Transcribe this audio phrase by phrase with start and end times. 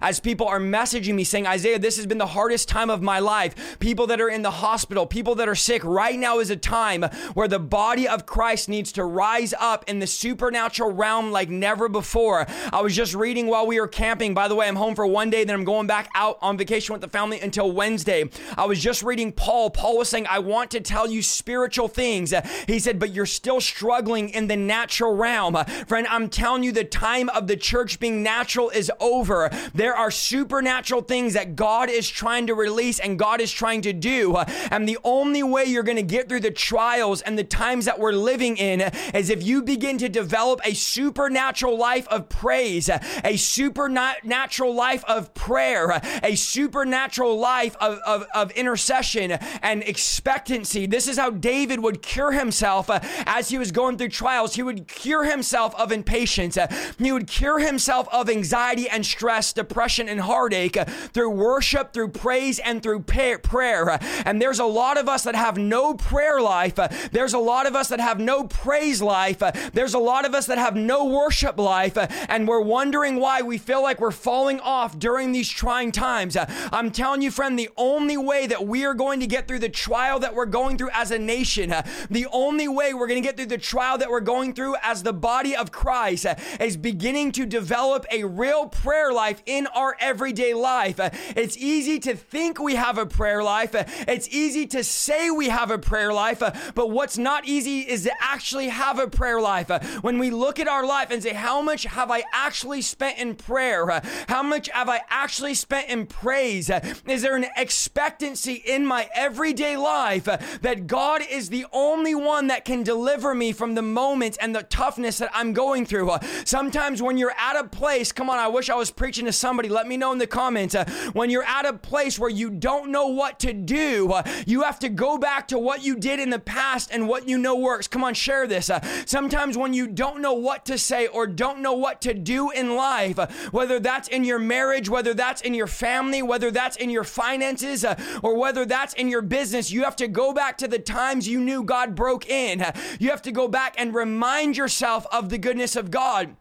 [0.00, 3.18] as people are messaging me saying, Isaiah, this has been the hardest time of my
[3.18, 3.78] life.
[3.78, 7.02] People that are in the hospital, people that are sick, right now is a time
[7.34, 11.88] where the body of Christ needs to rise up in the supernatural realm like never
[11.88, 12.46] before.
[12.72, 14.34] I was just reading while we were camping.
[14.34, 16.92] By the way, I'm home for one day, then I'm going back out on vacation
[16.92, 18.28] with the family until Wednesday.
[18.56, 19.70] I was just reading Paul.
[19.70, 22.32] Paul was saying, I want to tell you spiritual things.
[22.66, 25.56] He said, but you're still struggling in the natural realm.
[25.86, 29.50] Friend, I'm telling you, the time of the church being natural is over.
[29.72, 33.92] There are supernatural things that God is trying to release and God is trying to
[33.92, 34.36] do.
[34.70, 37.98] And the only way you're going to get through the trials and the times that
[37.98, 38.80] we're living in
[39.14, 42.90] is if you begin to develop a supernatural life of praise,
[43.24, 50.86] a supernatural life of prayer, a supernatural life of, of, of intercession and expectancy.
[50.86, 54.54] This is how David would cure himself uh, as he was going through trials.
[54.54, 56.56] He would cure himself of impatience.
[56.56, 56.66] Uh,
[56.98, 62.08] he would cure himself of anxiety and stress depression, and heartache uh, through worship, through
[62.08, 63.90] praise, and through prayer.
[63.90, 66.78] Uh, and there's a lot of us that have no prayer life.
[66.78, 69.42] Uh, there's a lot of us that have no praise life.
[69.42, 71.96] Uh, there's a lot of us that have no worship life.
[72.28, 76.36] And we're wondering why we feel like we're falling off during these trying times.
[76.72, 79.68] I'm telling you, friend, the only way that we are going to get through the
[79.68, 81.74] trial that we're going through as a nation,
[82.10, 85.02] the only way we're going to get through the trial that we're going through as
[85.02, 86.26] the body of Christ
[86.60, 90.98] is beginning to develop a real prayer life in our everyday life.
[91.36, 93.70] It's easy to think we have a prayer life.
[94.08, 96.40] It's easy to say we have a prayer life,
[96.74, 99.68] but what's not easy is to actually have a prayer life.
[100.02, 103.34] When we look at our life and say, How much have I actually spent in
[103.34, 104.02] prayer?
[104.28, 106.70] How much have I actually spent in praise?
[107.06, 112.64] Is there an expectancy in my everyday life that God is the only one that
[112.64, 116.10] can deliver me from the moments and the toughness that I'm going through?
[116.44, 119.68] Sometimes when you're at a place, come on, I wish I was preaching to somebody.
[119.68, 120.74] Let me know in the comments.
[120.74, 124.62] Uh, when you're at a place where you don't know what to do, uh, you
[124.62, 127.56] have to go back to what you did in the past and what you know
[127.56, 127.88] works.
[127.88, 128.70] Come on, share this.
[128.70, 132.50] Uh, sometimes when you don't know what to say or don't know what to do
[132.50, 136.76] in life, uh, whether that's in your marriage, whether that's in your family, whether that's
[136.76, 140.58] in your finances, uh, or whether that's in your business, you have to go back
[140.58, 142.62] to the times you knew God broke in.
[142.62, 146.36] Uh, you have to go back and remind yourself of the goodness of God.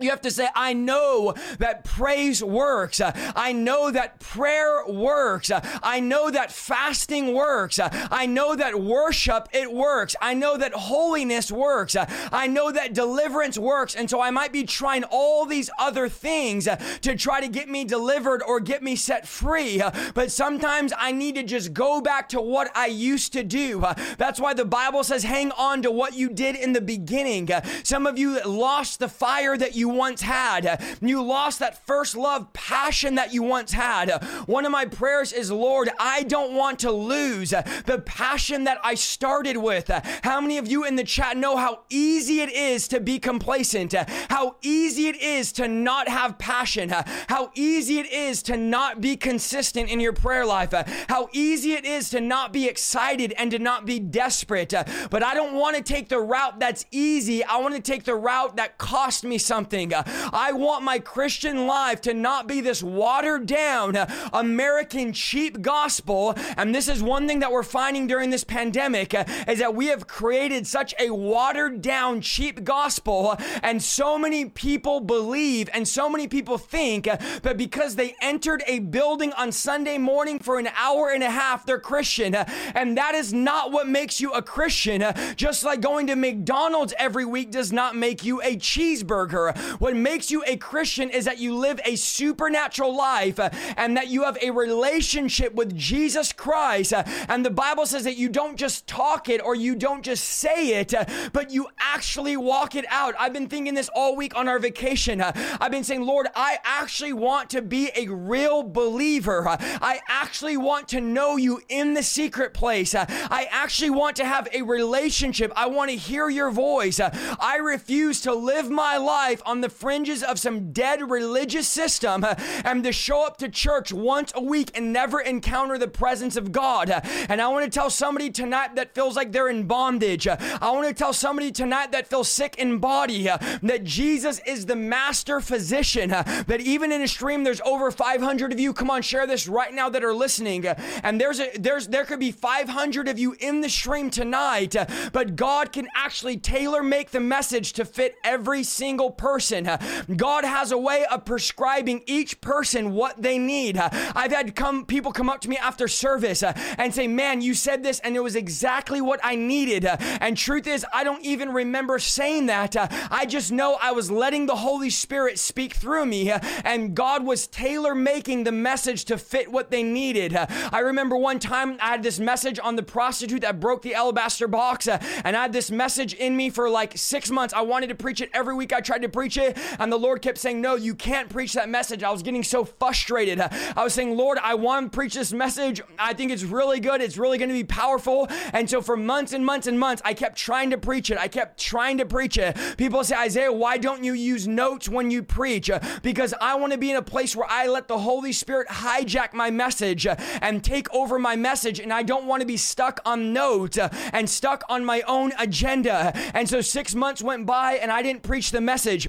[0.00, 3.00] You have to say, I know that praise works.
[3.00, 5.50] I know that prayer works.
[5.80, 7.78] I know that fasting works.
[7.80, 10.16] I know that worship, it works.
[10.20, 11.94] I know that holiness works.
[12.32, 13.94] I know that deliverance works.
[13.94, 16.66] And so I might be trying all these other things
[17.02, 19.80] to try to get me delivered or get me set free.
[20.14, 23.84] But sometimes I need to just go back to what I used to do.
[24.18, 27.48] That's why the Bible says, hang on to what you did in the beginning.
[27.84, 30.82] Some of you lost the fire that you once had.
[31.00, 34.10] You lost that first love passion that you once had.
[34.46, 38.94] One of my prayers is, Lord, I don't want to lose the passion that I
[38.94, 39.88] started with.
[40.22, 43.94] How many of you in the chat know how easy it is to be complacent?
[44.28, 46.90] How easy it is to not have passion?
[47.28, 50.72] How easy it is to not be consistent in your prayer life?
[51.08, 54.74] How easy it is to not be excited and to not be desperate?
[55.10, 57.44] But I don't want to take the route that's easy.
[57.44, 59.92] I want to take the route that cost me something something.
[60.32, 63.96] I want my Christian life to not be this watered down
[64.32, 66.34] American cheap gospel.
[66.56, 69.14] And this is one thing that we're finding during this pandemic
[69.48, 73.36] is that we have created such a watered down cheap gospel.
[73.62, 78.80] And so many people believe and so many people think that because they entered a
[78.80, 82.34] building on Sunday morning for an hour and a half, they're Christian.
[82.34, 85.02] And that is not what makes you a Christian.
[85.36, 89.56] Just like going to McDonald's every week does not make you a cheeseburger.
[89.78, 94.08] What makes you a Christian is that you live a supernatural life uh, and that
[94.08, 96.92] you have a relationship with Jesus Christ.
[96.92, 100.24] Uh, and the Bible says that you don't just talk it or you don't just
[100.24, 103.14] say it, uh, but you actually walk it out.
[103.18, 105.20] I've been thinking this all week on our vacation.
[105.20, 109.48] I've been saying, Lord, I actually want to be a real believer.
[109.48, 112.94] I actually want to know you in the secret place.
[112.94, 115.52] I actually want to have a relationship.
[115.56, 117.00] I want to hear your voice.
[117.00, 122.24] I refuse to live my life on the fringes of some dead religious system
[122.64, 126.52] and to show up to church once a week and never encounter the presence of
[126.52, 126.90] God.
[127.28, 130.26] And I want to tell somebody tonight that feels like they're in bondage.
[130.26, 134.76] I want to tell somebody tonight that feels sick in body that Jesus is the
[134.76, 136.10] master physician.
[136.10, 138.72] That even in a stream, there's over 500 of you.
[138.72, 140.66] Come on, share this right now that are listening.
[140.66, 144.74] And there's a there's there could be 500 of you in the stream tonight,
[145.12, 149.41] but God can actually tailor make the message to fit every single person.
[149.50, 149.78] Uh,
[150.16, 153.76] God has a way of prescribing each person what they need.
[153.76, 157.40] Uh, I've had come people come up to me after service uh, and say, "Man,
[157.40, 161.24] you said this and it was exactly what I needed." And truth is, I don't
[161.24, 162.76] even remember saying that.
[163.10, 166.30] I just know I was letting the Holy Spirit speak through me
[166.64, 170.36] and God was tailor making the message to fit what they needed.
[170.36, 174.48] I remember one time I had this message on the prostitute that broke the alabaster
[174.48, 177.54] box and I had this message in me for like 6 months.
[177.54, 178.72] I wanted to preach it every week.
[178.72, 181.68] I tried to preach it and the Lord kept saying, "No, you can't preach that
[181.68, 183.40] message." I was getting so frustrated.
[183.40, 185.80] I was saying, "Lord, I want to preach this message.
[185.98, 187.00] I think it's really good.
[187.00, 190.14] It's really going to be powerful." And so for months and months and months, I
[190.14, 191.18] kept trying to preach it.
[191.18, 192.56] I kept trying to preach it.
[192.76, 195.70] People say, "Isaiah, why don't you use notes when you preach?"
[196.02, 199.32] Because I want to be in a place where I let the Holy Spirit hijack
[199.32, 200.06] my message
[200.40, 203.78] and take over my message and I don't want to be stuck on notes
[204.12, 206.12] and stuck on my own agenda.
[206.34, 209.08] And so 6 months went by and I didn't preach the message.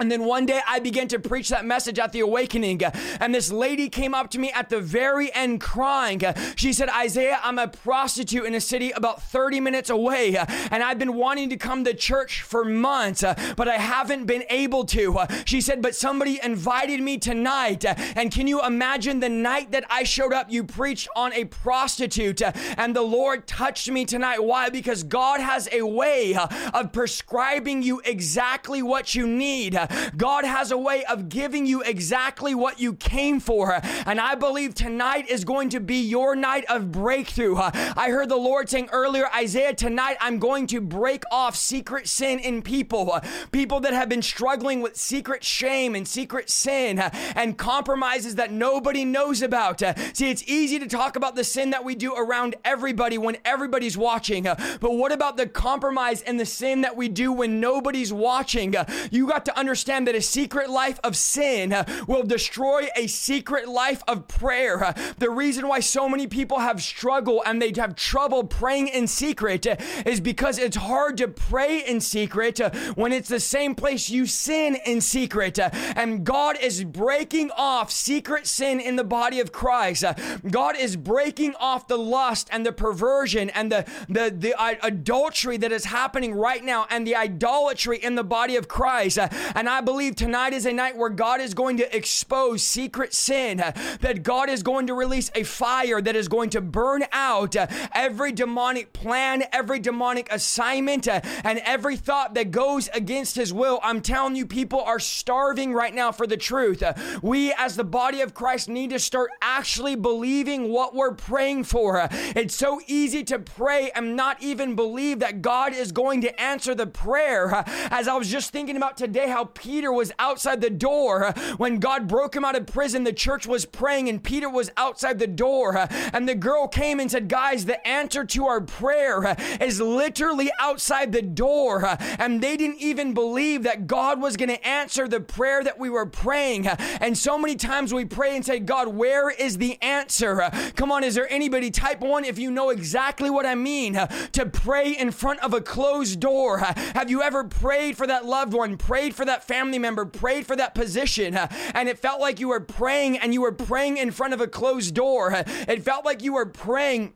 [0.00, 2.82] And then one day I began to preach that message at the awakening.
[3.20, 6.22] And this lady came up to me at the very end crying.
[6.56, 10.36] She said, Isaiah, I'm a prostitute in a city about 30 minutes away.
[10.36, 13.22] And I've been wanting to come to church for months,
[13.56, 15.18] but I haven't been able to.
[15.44, 17.84] She said, but somebody invited me tonight.
[18.16, 22.40] And can you imagine the night that I showed up, you preached on a prostitute
[22.78, 24.42] and the Lord touched me tonight.
[24.42, 24.70] Why?
[24.70, 26.34] Because God has a way
[26.72, 29.78] of prescribing you exactly what you need.
[30.16, 33.80] God has a way of giving you exactly what you came for.
[34.06, 37.56] And I believe tonight is going to be your night of breakthrough.
[37.56, 42.38] I heard the Lord saying earlier, Isaiah, tonight I'm going to break off secret sin
[42.38, 43.18] in people.
[43.52, 49.04] People that have been struggling with secret shame and secret sin and compromises that nobody
[49.04, 49.80] knows about.
[50.14, 53.96] See, it's easy to talk about the sin that we do around everybody when everybody's
[53.96, 54.44] watching.
[54.44, 58.74] But what about the compromise and the sin that we do when nobody's watching?
[59.10, 63.06] You got to understand understand that a secret life of sin uh, will destroy a
[63.06, 64.84] secret life of prayer.
[64.84, 69.06] Uh, the reason why so many people have struggle and they have trouble praying in
[69.06, 72.60] secret uh, is because it's hard to pray in secret
[72.94, 75.58] when it's the same place you sin in secret.
[75.58, 80.04] And God is breaking off secret sin in the body of Christ.
[80.50, 84.54] God is breaking off the lust and the perversion and the, the, the
[84.84, 89.18] adultery that is happening right now and the idolatry in the body of Christ.
[89.60, 93.58] And I believe tonight is a night where God is going to expose secret sin,
[93.58, 97.54] that God is going to release a fire that is going to burn out
[97.94, 103.80] every demonic plan, every demonic assignment, and every thought that goes against His will.
[103.82, 106.82] I'm telling you, people are starving right now for the truth.
[107.20, 112.08] We, as the body of Christ, need to start actually believing what we're praying for.
[112.10, 116.74] It's so easy to pray and not even believe that God is going to answer
[116.74, 117.62] the prayer.
[117.90, 122.08] As I was just thinking about today, how Peter was outside the door when God
[122.08, 123.04] broke him out of prison.
[123.04, 125.88] The church was praying, and Peter was outside the door.
[126.12, 131.12] And the girl came and said, Guys, the answer to our prayer is literally outside
[131.12, 131.96] the door.
[132.18, 135.90] And they didn't even believe that God was going to answer the prayer that we
[135.90, 136.66] were praying.
[136.66, 140.50] And so many times we pray and say, God, where is the answer?
[140.76, 143.94] Come on, is there anybody, type one, if you know exactly what I mean,
[144.32, 146.58] to pray in front of a closed door?
[146.58, 150.56] Have you ever prayed for that loved one, prayed for that family member prayed for
[150.56, 154.10] that position uh, and it felt like you were praying and you were praying in
[154.10, 155.44] front of a closed door.
[155.68, 157.14] It felt like you were praying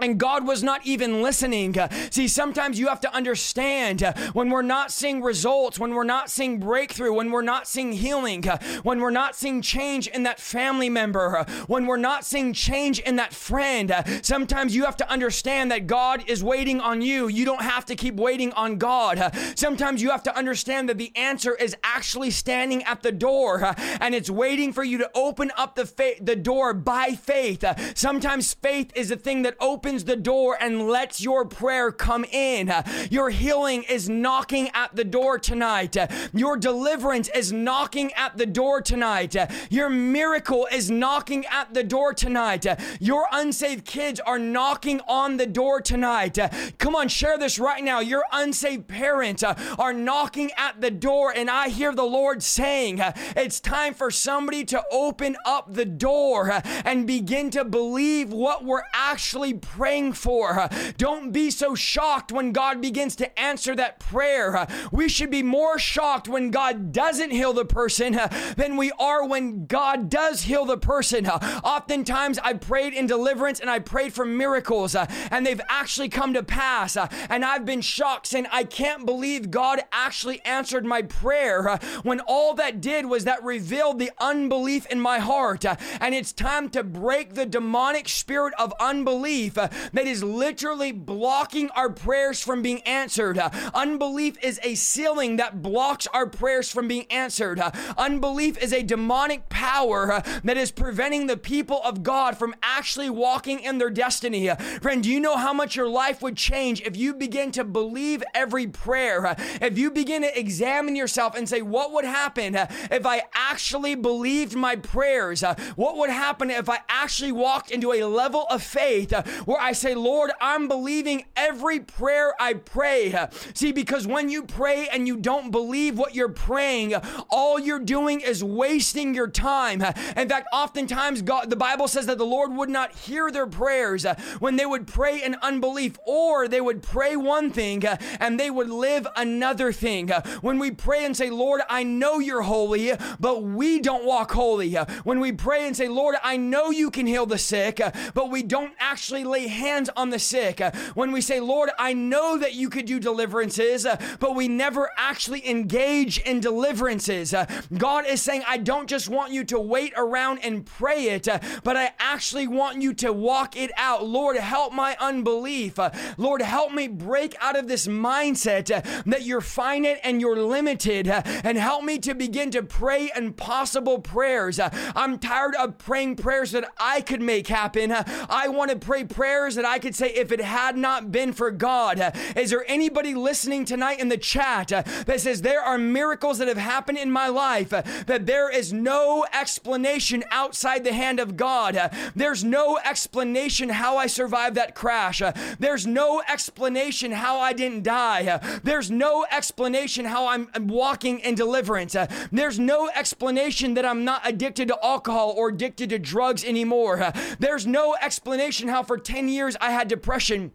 [0.00, 1.78] and God was not even listening.
[1.78, 6.04] Uh, see, sometimes you have to understand uh, when we're not seeing results, when we're
[6.04, 10.24] not seeing breakthrough, when we're not seeing healing, uh, when we're not seeing change in
[10.24, 15.10] that family member, when we're not seeing change in that friend, sometimes you have to
[15.10, 17.28] understand that God is waiting on you.
[17.28, 19.32] You don't have to keep waiting on God.
[19.54, 24.14] Sometimes you have to understand that the answer is actually standing at the door and
[24.14, 27.64] it's waiting for you to open up the, fa- the door by faith.
[27.94, 32.24] Sometimes faith is the thing that opens opens the door and lets your prayer come
[32.32, 32.72] in.
[33.10, 35.94] Your healing is knocking at the door tonight.
[36.32, 39.36] Your deliverance is knocking at the door tonight.
[39.68, 42.64] Your miracle is knocking at the door tonight.
[42.98, 46.38] Your unsaved kids are knocking on the door tonight.
[46.78, 48.00] Come on, share this right now.
[48.00, 53.00] Your unsaved parents are knocking at the door, and I hear the Lord saying,
[53.36, 58.84] It's time for somebody to open up the door and begin to believe what we're
[58.94, 59.73] actually praying
[60.12, 60.68] for.
[60.96, 64.66] Don't be so shocked when God begins to answer that prayer.
[64.92, 68.18] We should be more shocked when God doesn't heal the person
[68.56, 71.26] than we are when God does heal the person.
[71.26, 76.42] Oftentimes, I prayed in deliverance and I prayed for miracles, and they've actually come to
[76.42, 76.96] pass.
[76.96, 82.54] And I've been shocked saying, I can't believe God actually answered my prayer when all
[82.54, 85.64] that did was that revealed the unbelief in my heart.
[85.64, 91.70] And it's time to break the demonic spirit of unbelief Uh, that is literally blocking
[91.70, 93.38] our prayers from being answered.
[93.38, 97.58] Uh, unbelief is a ceiling that blocks our prayers from being answered.
[97.58, 103.08] Uh, unbelief is a demonic power that is preventing the people of God from actually
[103.08, 104.50] walking in their destiny.
[104.82, 108.22] Friend, do you know how much your life would change if you begin to believe
[108.34, 109.34] every prayer?
[109.62, 114.54] If you begin to examine yourself and say, What would happen if I actually believed
[114.54, 115.42] my prayers?
[115.76, 119.14] What would happen if I actually walked into a level of faith
[119.54, 123.28] where I say, Lord, I'm believing every prayer I pray?
[123.54, 126.94] See, because when you pray and you don't believe what you're praying,
[127.30, 129.80] all you're doing is wasting your time.
[130.16, 134.04] In fact, oftentimes God, the Bible says that the Lord would not hear their prayers
[134.04, 138.40] uh, when they would pray in unbelief, or they would pray one thing uh, and
[138.40, 140.10] they would live another thing.
[140.10, 144.32] Uh, when we pray and say, Lord, I know you're holy, but we don't walk
[144.32, 144.74] holy.
[145.04, 147.80] When we pray and say, Lord, I know you can heal the sick,
[148.14, 150.60] but we don't actually lay hands on the sick.
[150.60, 154.48] Uh, when we say, Lord, I know that you could do deliverances, uh, but we
[154.48, 157.34] never actually engage in deliverances.
[157.34, 157.46] Uh,
[157.76, 161.28] God is saying, I don't just want you to wait around and pray it,
[161.62, 164.06] but I actually want you to walk it out.
[164.06, 165.78] Lord, help my unbelief.
[166.16, 168.66] Lord, help me break out of this mindset
[169.04, 174.60] that you're finite and you're limited, and help me to begin to pray impossible prayers.
[174.94, 177.92] I'm tired of praying prayers that I could make happen.
[177.92, 181.50] I want to pray prayers that I could say, if it had not been for
[181.50, 182.12] God.
[182.36, 186.46] Is there anybody listening tonight in the chat uh, that says there are miracles that
[186.46, 191.36] have happened in my life, uh, that there is no explanation outside the hand of
[191.36, 191.76] God?
[191.76, 195.20] Uh, there's no explanation how I survived that crash.
[195.58, 198.38] There's no explanation how I didn't die.
[198.62, 201.96] There's no explanation how I'm walking in deliverance.
[202.30, 207.12] There's no explanation that I'm not addicted to alcohol or addicted to drugs anymore.
[207.40, 210.52] There's no explanation how for 10 years I had depression.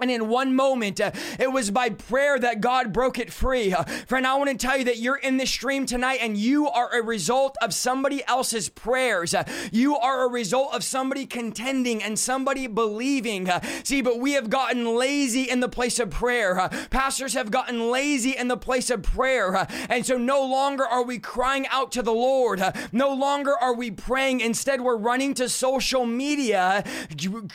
[0.00, 3.72] And in one moment, uh, it was by prayer that God broke it free.
[3.72, 6.68] Uh, friend, I want to tell you that you're in this stream tonight and you
[6.68, 9.34] are a result of somebody else's prayers.
[9.34, 13.50] Uh, you are a result of somebody contending and somebody believing.
[13.50, 16.60] Uh, see, but we have gotten lazy in the place of prayer.
[16.60, 19.56] Uh, pastors have gotten lazy in the place of prayer.
[19.56, 22.62] Uh, and so no longer are we crying out to the Lord.
[22.92, 24.40] no longer are we praying.
[24.40, 26.84] Instead, we're running to social media,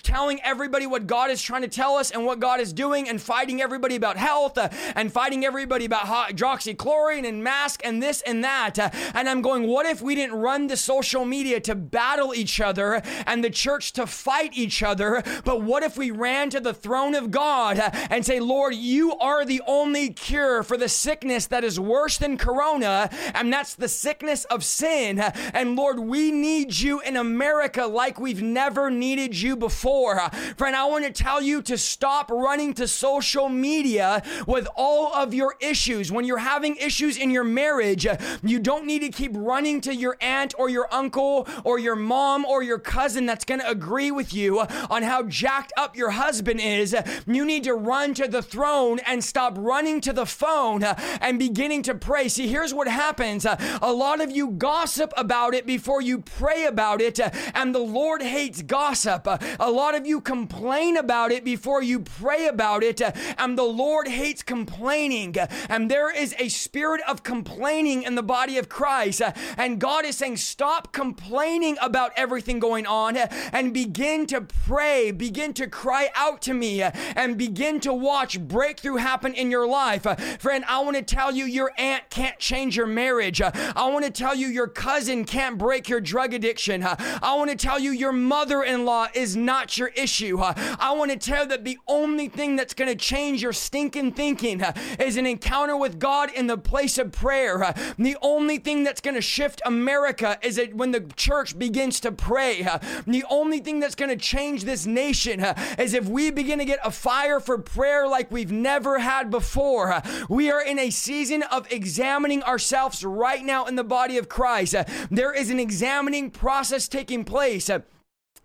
[0.03, 3.08] telling everybody what God is trying to tell us and what what God is doing
[3.08, 8.24] and fighting everybody about health uh, and fighting everybody about hydroxychloroquine and mask and this
[8.24, 8.80] and that.
[8.80, 12.60] Uh, and I'm going, what if we didn't run the social media to battle each
[12.60, 15.22] other and the church to fight each other?
[15.46, 19.16] But what if we ran to the throne of God uh, and say, Lord, you
[19.20, 23.88] are the only cure for the sickness that is worse than corona, and that's the
[23.88, 25.20] sickness of sin.
[25.20, 30.20] And Lord, we need you in America like we've never needed you before.
[30.58, 35.13] Friend, I want to tell you to stop stop running to social media with all
[35.13, 36.10] of your issues.
[36.10, 38.08] When you're having issues in your marriage,
[38.42, 42.46] you don't need to keep running to your aunt or your uncle or your mom
[42.46, 46.62] or your cousin that's going to agree with you on how jacked up your husband
[46.62, 46.96] is.
[47.27, 51.84] You need to run to the throne and stop running to the phone and beginning
[51.84, 52.30] to pray.
[52.30, 57.01] See, here's what happens a lot of you gossip about it before you pray about
[57.01, 57.20] it,
[57.53, 59.27] and the Lord hates gossip.
[59.60, 63.01] A lot of you complain about it before you pray about it.
[63.01, 65.38] Uh, and the Lord hates complaining.
[65.38, 69.22] Uh, and there is a spirit of complaining in the body of Christ.
[69.22, 75.12] Uh, and God is saying, stop complaining about everything going on and begin to pray,
[75.12, 80.03] begin to cry out to me, and begin to watch breakthrough happen in your life.
[80.39, 83.41] Friend, I want to tell you, your aunt can't change your marriage.
[83.41, 86.84] I want to tell you, your cousin can't break your drug addiction.
[86.84, 90.39] I want to tell you, your mother in law is not your issue.
[90.41, 94.12] I want to tell you that the only thing that's going to change your stinking
[94.12, 97.63] thinking uh, is an encounter with God in the place of prayer.
[97.63, 102.00] Uh, the only thing that's going to shift America is it when the church begins
[102.01, 102.63] to pray.
[102.63, 105.45] Uh, the only thing that's going to change this nation
[105.77, 110.01] is if we begin to get a fire for prayer like we've never had before.
[110.29, 114.75] We are in a season of examining ourselves right now in the body of Christ.
[115.10, 117.69] There is an examining process taking place.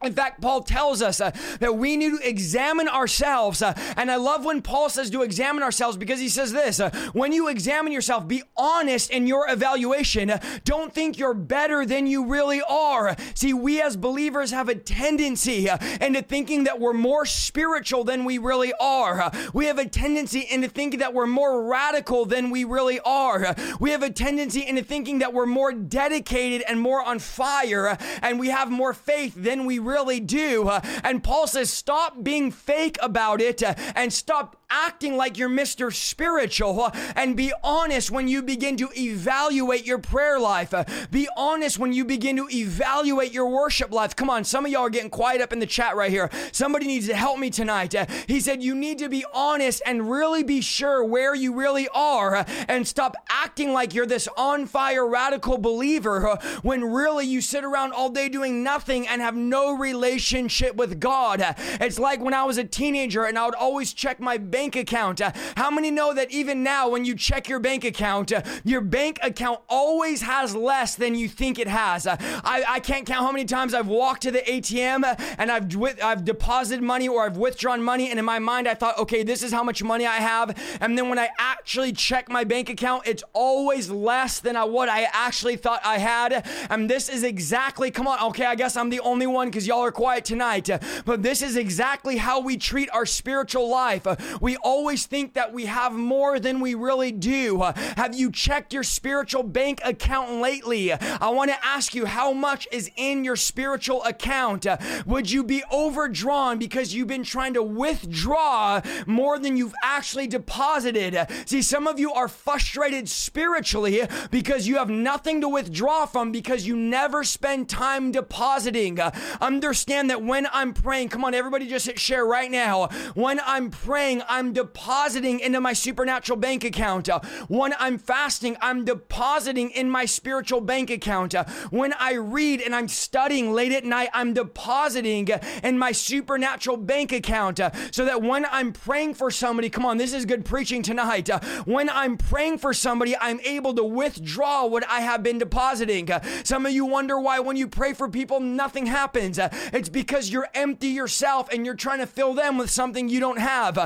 [0.01, 3.63] In fact, Paul tells us uh, that we need to examine ourselves.
[3.63, 6.91] Uh, and I love when Paul says to examine ourselves because he says this uh,
[7.15, 10.33] when you examine yourself, be honest in your evaluation.
[10.63, 13.17] don't think you're better than you really are.
[13.35, 18.25] See, we as believers have a tendency uh, into thinking that we're more spiritual than
[18.25, 19.21] we really are.
[19.21, 23.47] Uh, we have a tendency into thinking that we're more radical than we really are.
[23.47, 27.99] Uh, we have a tendency into thinking that we're more dedicated and more on fire
[28.23, 29.88] and we have more faith than we really
[30.21, 30.69] do.
[30.69, 35.49] Uh, and Paul says, stop being fake about it uh, and stop acting like you're
[35.49, 35.93] Mr.
[35.93, 40.75] Spiritual uh, and be honest when you begin to evaluate your prayer life.
[40.75, 44.15] Uh, be honest when you begin to evaluate your worship life.
[44.15, 46.31] Come on, some of y'all are getting quiet up in the chat right here.
[46.53, 47.95] Somebody needs to help me tonight.
[47.95, 51.89] Uh, he said, You need to be honest and really be sure where you really
[51.95, 57.65] are and stop acting like you're this on fire radical believer when really you sit
[57.65, 61.43] around all day doing nothing and have no relationship with God.
[61.81, 65.21] It's like when I was a teenager and I would always check my bank account.
[65.57, 68.33] How many know that even now, when you check your bank account,
[68.65, 72.07] your bank account always has less than you think it has?
[72.07, 75.05] I, I can't count how many times I've walked to the ATM
[75.39, 75.69] and I've
[76.03, 79.43] I've deposited money or I've withdrawn money, and in my mind I thought, okay, this
[79.43, 83.07] is how much money I have, and then when I actually check my bank account,
[83.07, 87.91] it's always less than what I actually thought I had, and this is exactly.
[87.91, 90.69] Come on, okay, I guess I'm the only one because y'all are quiet tonight.
[90.69, 94.07] Uh, but this is exactly how we treat our spiritual life.
[94.07, 94.17] Uh,
[94.49, 97.61] we always think that we have more than we really do.
[97.99, 100.91] Have you checked your spiritual bank account lately?
[100.91, 104.67] I want to ask you how much is in your spiritual account?
[105.05, 111.27] Would you be overdrawn because you've been trying to withdraw more than you've actually deposited?
[111.45, 114.01] See, some of you are frustrated spiritually
[114.31, 118.99] because you have nothing to withdraw from because you never spend time depositing.
[119.43, 122.87] Understand that when I'm praying, come on, everybody just hit share right now.
[123.13, 127.09] When I'm praying, I'm depositing into my supernatural bank account.
[127.09, 131.35] Uh, when I'm fasting, I'm depositing in my spiritual bank account.
[131.35, 135.93] Uh, when I read and I'm studying late at night, I'm depositing uh, in my
[135.93, 140.45] supernatural bank account so that when I'm praying for somebody, come on, this is good
[140.45, 141.29] preaching tonight.
[141.65, 146.09] When I'm praying for somebody, I'm able to withdraw what I have been depositing.
[146.45, 149.39] Some of you wonder why when you pray for people, nothing happens.
[149.41, 153.39] It's because you're empty yourself and you're trying to fill them with something you don't
[153.39, 153.77] have.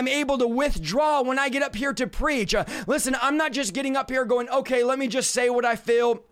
[0.00, 2.54] I'm able to withdraw when I get up here to preach.
[2.54, 5.66] Uh, listen, I'm not just getting up here going, okay, let me just say what
[5.66, 6.24] I feel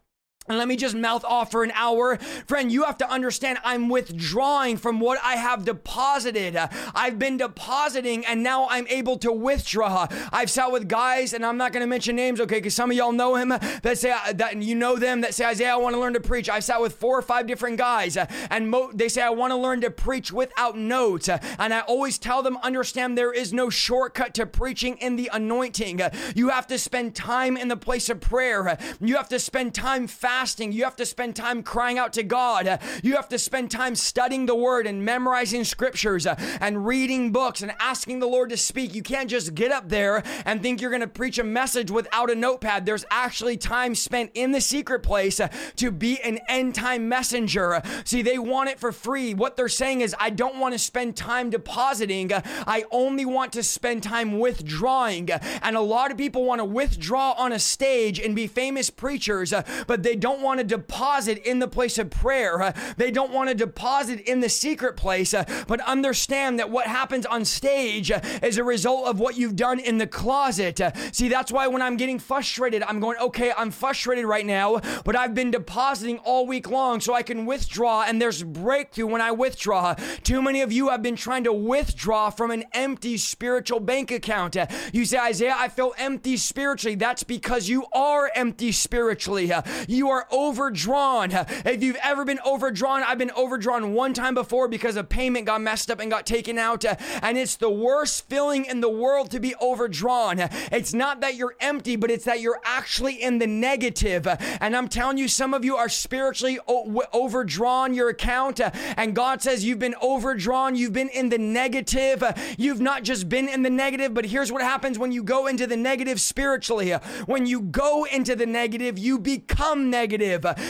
[0.48, 2.16] and let me just mouth off for an hour.
[2.46, 6.56] Friend, you have to understand I'm withdrawing from what I have deposited.
[6.94, 10.06] I've been depositing and now I'm able to withdraw.
[10.32, 12.96] I've sat with guys, and I'm not going to mention names, okay, because some of
[12.96, 15.94] y'all know him that say uh, that you know them that say, Isaiah, I want
[15.94, 16.48] to learn to preach.
[16.48, 19.52] I've sat with four or five different guys, uh, and mo- they say, I want
[19.52, 21.28] to learn to preach without notes.
[21.28, 25.30] Uh, and I always tell them, understand there is no shortcut to preaching in the
[25.32, 26.00] anointing.
[26.34, 30.06] You have to spend time in the place of prayer, you have to spend time
[30.06, 30.70] fasting fasting.
[30.70, 32.78] You have to spend time crying out to God.
[33.02, 37.60] You have to spend time studying the word and memorizing scriptures uh, and reading books
[37.60, 38.94] and asking the Lord to speak.
[38.94, 42.30] You can't just get up there and think you're going to preach a message without
[42.30, 42.86] a notepad.
[42.86, 47.82] There's actually time spent in the secret place uh, to be an end time messenger.
[48.04, 49.34] See, they want it for free.
[49.34, 52.30] What they're saying is, I don't want to spend time depositing.
[52.32, 55.30] I only want to spend time withdrawing.
[55.32, 59.52] And a lot of people want to withdraw on a stage and be famous preachers,
[59.52, 62.60] uh, but they don't don't want to deposit in the place of prayer.
[62.62, 66.86] Uh, they don't want to deposit in the secret place, uh, but understand that what
[66.86, 70.80] happens on stage uh, is a result of what you've done in the closet.
[70.80, 74.80] Uh, see, that's why when I'm getting frustrated, I'm going, okay, I'm frustrated right now,
[75.04, 79.22] but I've been depositing all week long so I can withdraw, and there's breakthrough when
[79.22, 79.94] I withdraw.
[80.22, 84.56] Too many of you have been trying to withdraw from an empty spiritual bank account.
[84.56, 86.96] Uh, you say, Isaiah, I feel empty spiritually.
[86.96, 89.52] That's because you are empty spiritually.
[89.52, 91.32] Uh, you are overdrawn.
[91.32, 95.46] Uh, if you've ever been overdrawn, I've been overdrawn one time before because a payment
[95.46, 96.84] got messed up and got taken out.
[97.22, 100.38] And it's the worst feeling in the world to be overdrawn.
[100.72, 104.26] It's not that you're empty, but it's that you're actually in the negative.
[104.60, 108.60] And I'm telling you, some of you are spiritually overdrawn your account.
[108.96, 110.74] And God says you've been overdrawn.
[110.76, 112.22] You've been in the negative.
[112.56, 115.66] You've not just been in the negative, but here's what happens when you go into
[115.66, 116.92] the negative spiritually.
[117.26, 119.97] When you go into the negative, you become negative.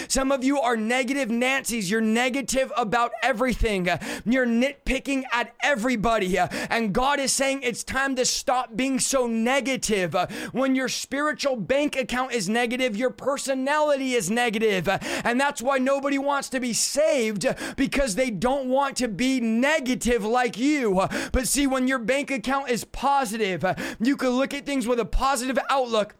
[0.08, 1.90] Some of you are negative Nancy's.
[1.90, 3.88] You're negative about everything.
[4.24, 6.38] You're nitpicking at everybody.
[6.38, 10.14] And God is saying it's time to stop being so negative.
[10.52, 14.88] When your spiritual bank account is negative, your personality is negative.
[15.24, 20.24] And that's why nobody wants to be saved because they don't want to be negative
[20.24, 21.06] like you.
[21.32, 23.64] But see, when your bank account is positive,
[24.00, 26.14] you can look at things with a positive outlook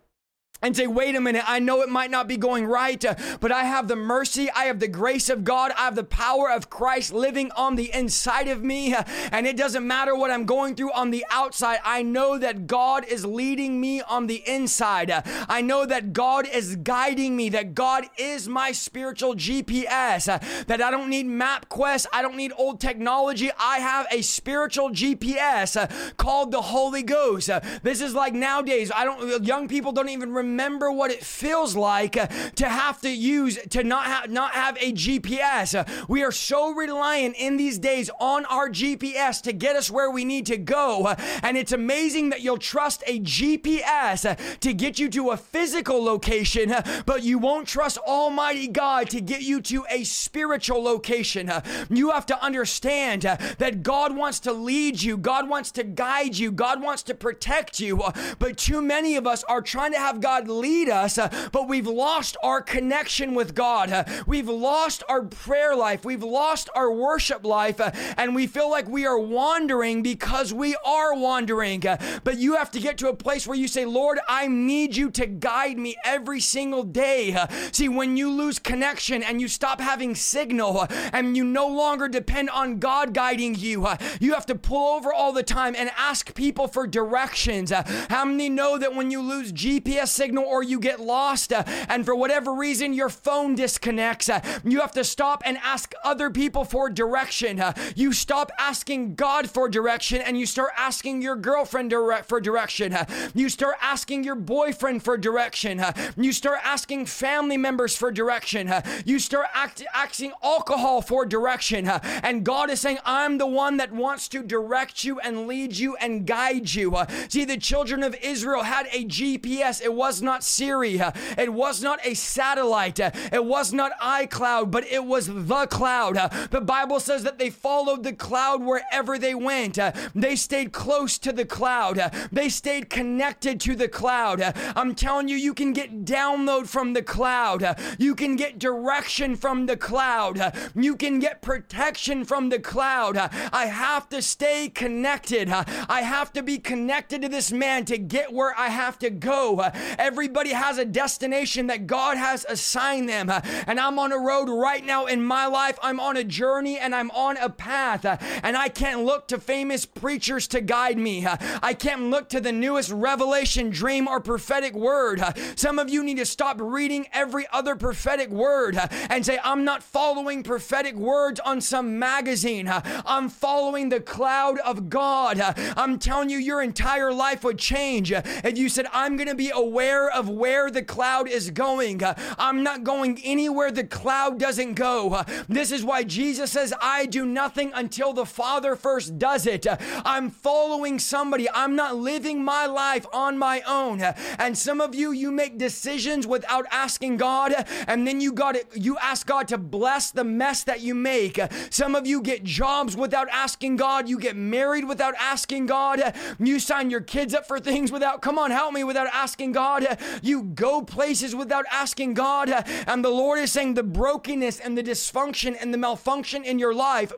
[0.60, 3.52] and say, wait a minute, I know it might not be going right, uh, but
[3.52, 6.68] I have the mercy, I have the grace of God, I have the power of
[6.68, 10.74] Christ living on the inside of me, uh, and it doesn't matter what I'm going
[10.74, 11.78] through on the outside.
[11.84, 15.12] I know that God is leading me on the inside.
[15.12, 20.26] Uh, I know that God is guiding me, that God is my spiritual GPS,
[20.66, 23.50] that I don't need MapQuest, I don't need old technology.
[23.60, 27.48] I have a spiritual GPS called the Holy Ghost.
[27.84, 31.76] This is like nowadays, I don't, young people don't even remember remember what it feels
[31.76, 35.78] like uh, to have to use to not have not have a GPS.
[35.78, 40.10] Uh, we are so reliant in these days on our GPS to get us where
[40.10, 44.98] we need to go, uh, and it's amazing that you'll trust a GPS to get
[44.98, 49.84] you to a physical location, but you won't trust Almighty God to get you to
[49.90, 51.50] a spiritual location.
[51.90, 56.50] You have to understand that God wants to lead you, God wants to guide you,
[56.50, 58.02] God wants to protect you,
[58.38, 61.66] but too many of us are trying to have God God lead us, uh, but
[61.66, 63.90] we've lost our connection with God.
[63.90, 66.04] Uh, we've lost our prayer life.
[66.04, 70.76] We've lost our worship life, uh, and we feel like we are wandering because we
[70.86, 71.82] are wandering.
[72.22, 75.10] But you have to get to a place where you say, Lord, I need you
[75.10, 77.36] to guide me every single day.
[77.72, 82.50] See, when you lose connection and you stop having signal and you no longer depend
[82.50, 83.88] on God guiding you,
[84.20, 87.72] you have to pull over all the time and ask people for directions.
[88.08, 91.64] How many know that when you lose GPS signal, signal or you get lost, uh,
[91.88, 96.28] and for whatever reason your phone disconnects, uh, you have to stop and ask other
[96.28, 97.58] people for direction.
[97.58, 101.94] Uh, you stop asking God for direction and you start asking your girlfriend
[102.26, 102.94] for direction.
[103.34, 105.82] You start asking your boyfriend for direction.
[106.18, 108.70] You start asking family members for direction.
[109.06, 111.88] You start act- asking alcohol for direction.
[111.88, 115.96] and God is saying, I'm the one that wants to direct you and lead you
[115.96, 116.94] and guide you.
[117.30, 119.80] see, the children of Israel had a GPS.
[119.82, 121.00] It was not Siri.
[121.00, 123.00] Uh, it was not a satellite.
[123.00, 126.16] Uh, it was not iCloud, but it was the cloud.
[126.16, 129.78] Uh, the Bible says that they followed the cloud wherever they went.
[130.14, 132.00] They stayed close to the cloud.
[132.32, 134.40] They stayed connected to the cloud.
[134.76, 137.76] I'm telling you, you can get download from the cloud.
[137.98, 140.52] You can get direction from the cloud.
[140.74, 143.16] You can get protection from the cloud.
[143.16, 145.48] I have to stay connected.
[145.50, 149.62] I have to be connected to this man to get where I have to go.
[150.08, 153.28] Everybody has a destination that God has assigned them.
[153.28, 155.78] Uh, and I'm on a road right now in my life.
[155.82, 158.06] I'm on a journey and I'm on a path.
[158.06, 161.26] Uh, and I can't look to famous preachers to guide me.
[161.26, 165.22] Uh, I can't look to the newest revelation, dream, or prophetic word.
[165.56, 168.78] Some of you need to stop reading every other prophetic word
[169.10, 172.66] and say, I'm not following prophetic words on some magazine.
[172.66, 175.38] I'm following the cloud of God.
[175.76, 179.50] I'm telling you, your entire life would change if you said, I'm going to be
[179.50, 182.02] aware aware of where the cloud is going.
[182.02, 185.12] Uh, I'm not going anywhere the cloud doesn't go.
[185.12, 189.66] Uh, this is why Jesus says, I do nothing until the Father first does it.
[189.66, 191.48] Uh, I'm following somebody.
[191.50, 194.00] I'm not living my life on my own.
[194.38, 198.66] And some of you, you make decisions without asking God, and then you got it,
[198.74, 201.40] you ask God to bless the mess that you make.
[201.70, 204.08] Some of you get jobs without asking God.
[204.08, 206.14] You get married without asking God.
[206.38, 209.77] You sign your kids up for things without, come on, help me, without asking God.
[209.80, 209.98] God.
[210.22, 212.50] You go places without asking God.
[212.86, 216.74] And the Lord is saying the brokenness and the dysfunction and the malfunction in your
[216.74, 217.12] life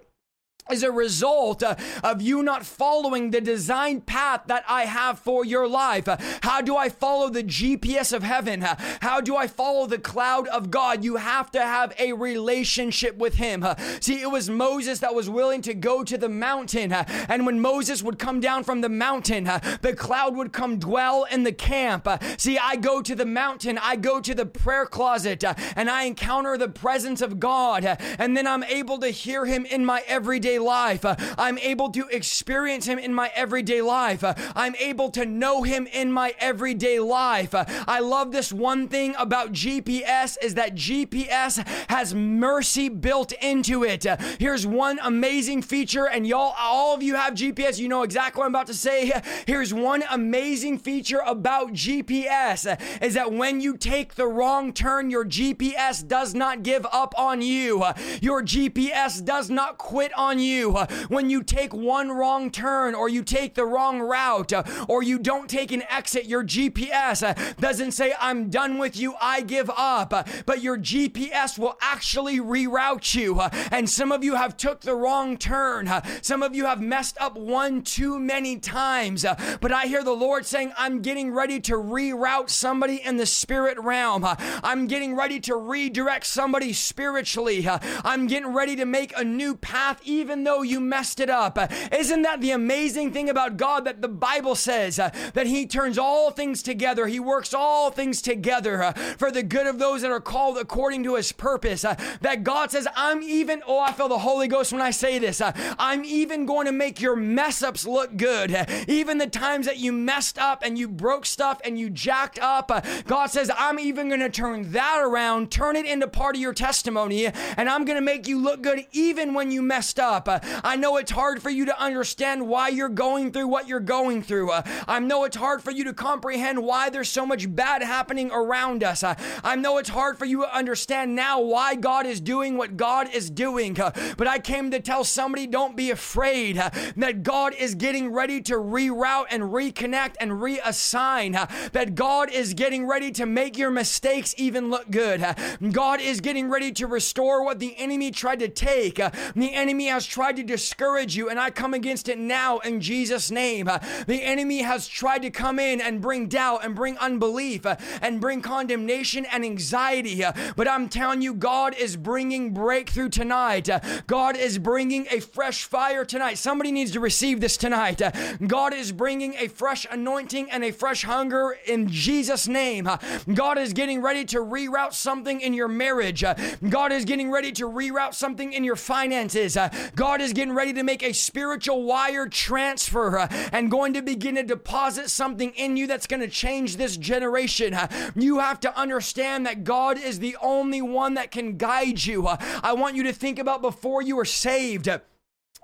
[0.73, 5.45] is a result uh, of you not following the design path that I have for
[5.45, 6.09] your life.
[6.09, 8.63] Uh, how do I follow the GPS of heaven?
[8.63, 11.05] Uh, how do I follow the cloud of God?
[11.05, 13.65] You have to have a relationship with Him.
[14.01, 16.93] See, it was Moses that was willing to go to the mountain.
[16.93, 19.45] And when Moses would come down from the mountain,
[19.83, 22.09] the cloud would come dwell in the camp.
[22.37, 25.45] see, I go to the mountain, I go to the prayer closet,
[25.77, 27.85] and I encounter the presence of God.
[27.85, 31.05] and then I'm able to hear Him in my everyday life.
[31.05, 34.23] Uh, I'm able to experience Him in my everyday life.
[34.23, 37.55] Uh, I'm able to know Him in my everyday life.
[37.55, 43.85] Uh, I love this one thing about GPS is that GPS has mercy built into
[43.85, 44.05] it.
[44.39, 48.47] Here's one amazing feature, and y'all, all of you have GPS, you know exactly what
[48.47, 49.13] I'm about to say.
[49.47, 55.25] Here's one amazing feature about GPS is that when you take the wrong turn, your
[55.25, 57.85] GPS does not give up on you.
[58.21, 63.09] Your GPS does not quit on you uh, when you take one wrong turn or
[63.09, 66.27] you take the wrong route uh, or you don't take an exit.
[66.27, 70.11] Your GPS uh, doesn't say, I'm done with you, I give up.
[70.47, 73.41] But your GPS will actually reroute you.
[73.71, 75.91] And some of you have took the wrong turn.
[76.23, 79.25] Some of you have messed up one too many times.
[79.61, 83.79] But I hear the Lord saying, I'm getting ready to reroute somebody in the spirit
[83.79, 84.25] realm.
[84.27, 87.67] I'm getting ready to redirect somebody spiritually.
[87.69, 91.59] I'm getting ready to make a new path, even even though you messed it up.
[91.93, 95.99] Isn't that the amazing thing about God that the Bible says uh, that He turns
[95.99, 97.09] all things together?
[97.09, 101.03] He works all things together uh, for the good of those that are called according
[101.03, 101.85] to His purpose.
[101.85, 105.19] Uh, that God says, I'm even, oh, I feel the Holy Ghost when I say
[105.19, 105.43] this.
[105.45, 108.55] I'm even going to make your mess ups look good.
[108.87, 112.71] Even the times that you messed up and you broke stuff and you jacked up,
[113.05, 116.55] God says, I'm even going to turn that around, turn it into part of your
[116.55, 120.20] testimony, and I'm going to make you look good even when you messed up.
[120.29, 123.81] Uh, I know it's hard for you to understand why you're going through what you're
[123.81, 124.51] going through.
[124.51, 128.31] Uh, I know it's hard for you to comprehend why there's so much bad happening
[128.33, 129.03] around us.
[129.03, 132.77] Uh, I know it's hard for you to understand now why God is doing what
[132.77, 133.75] God is doing.
[133.75, 138.55] But I came to tell somebody don't be afraid that God is getting ready to
[138.55, 141.33] reroute and reconnect and reassign.
[141.73, 145.25] That God is getting ready to make your mistakes even look good.
[145.73, 148.97] God is getting ready to restore what the enemy tried to take.
[148.97, 153.31] The enemy has tried to discourage you, and I come against it now in Jesus'
[153.31, 153.69] name.
[153.69, 157.77] Uh, the enemy has tried to come in and bring doubt and bring unbelief uh,
[158.03, 160.25] and bring condemnation and anxiety.
[160.25, 163.69] Uh, but I'm telling you, God is bringing breakthrough tonight.
[164.09, 166.39] God is bringing a fresh fire tonight.
[166.39, 168.03] Somebody needs to receive this tonight.
[168.45, 172.89] God is bringing a fresh anointing and a fresh hunger in Jesus' name.
[173.33, 176.25] God is getting ready to reroute something in your marriage.
[176.69, 179.57] God is getting ready to reroute something in your finances.
[180.01, 184.37] God is getting ready to make a spiritual wire transfer uh, and going to begin
[184.37, 187.75] to deposit something in you that's going to change this generation.
[187.75, 187.87] Uh,
[188.17, 192.27] you have to understand that God is the only one that can guide you.
[192.27, 194.89] Uh, I want you to think about before you were saved.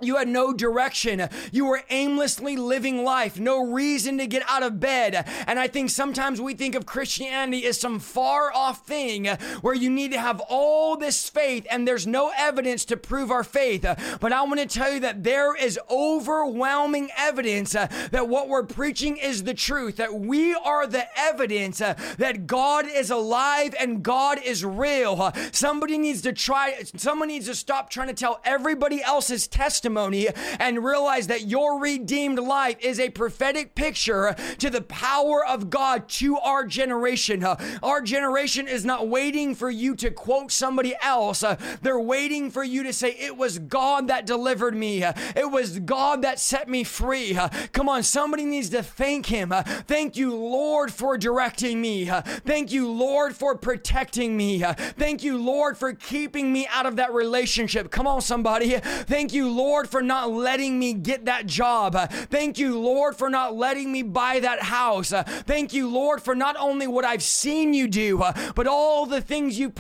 [0.03, 1.27] You had no direction.
[1.53, 5.27] You were aimlessly living life, no reason to get out of bed.
[5.47, 9.25] And I think sometimes we think of Christianity as some far off thing
[9.63, 13.43] where you need to have all this faith and there's no evidence to prove our
[13.43, 13.87] faith.
[14.21, 19.17] But I want to tell you that there is overwhelming evidence that what we're preaching
[19.17, 24.63] is the truth, that we are the evidence that God is alive and God is
[24.63, 25.33] real.
[25.53, 30.27] Somebody needs to try, someone needs to stop trying to tell everybody else's testimony testimony
[30.59, 36.09] and realize that your redeemed life is a prophetic picture to the power of God
[36.09, 37.45] to our generation.
[37.83, 41.45] Our generation is not waiting for you to quote somebody else,
[41.83, 46.23] they're waiting for you to say, It was God that delivered me, it was God
[46.23, 47.39] that set me free.
[47.73, 49.53] Come on, somebody needs to thank Him.
[49.87, 52.07] Thank you, Lord, for directing me.
[52.07, 54.61] Thank you, Lord, for protecting me.
[54.61, 57.91] Thank you, Lord, for keeping me out of that relationship.
[57.91, 58.79] Come on, somebody.
[58.81, 62.11] Thank you, Lord Lord, for not letting me get that job.
[62.31, 65.11] Thank you, Lord, for not letting me buy that house.
[65.11, 69.59] Thank you, Lord, for not only what I've seen you do, but all the things
[69.59, 69.71] you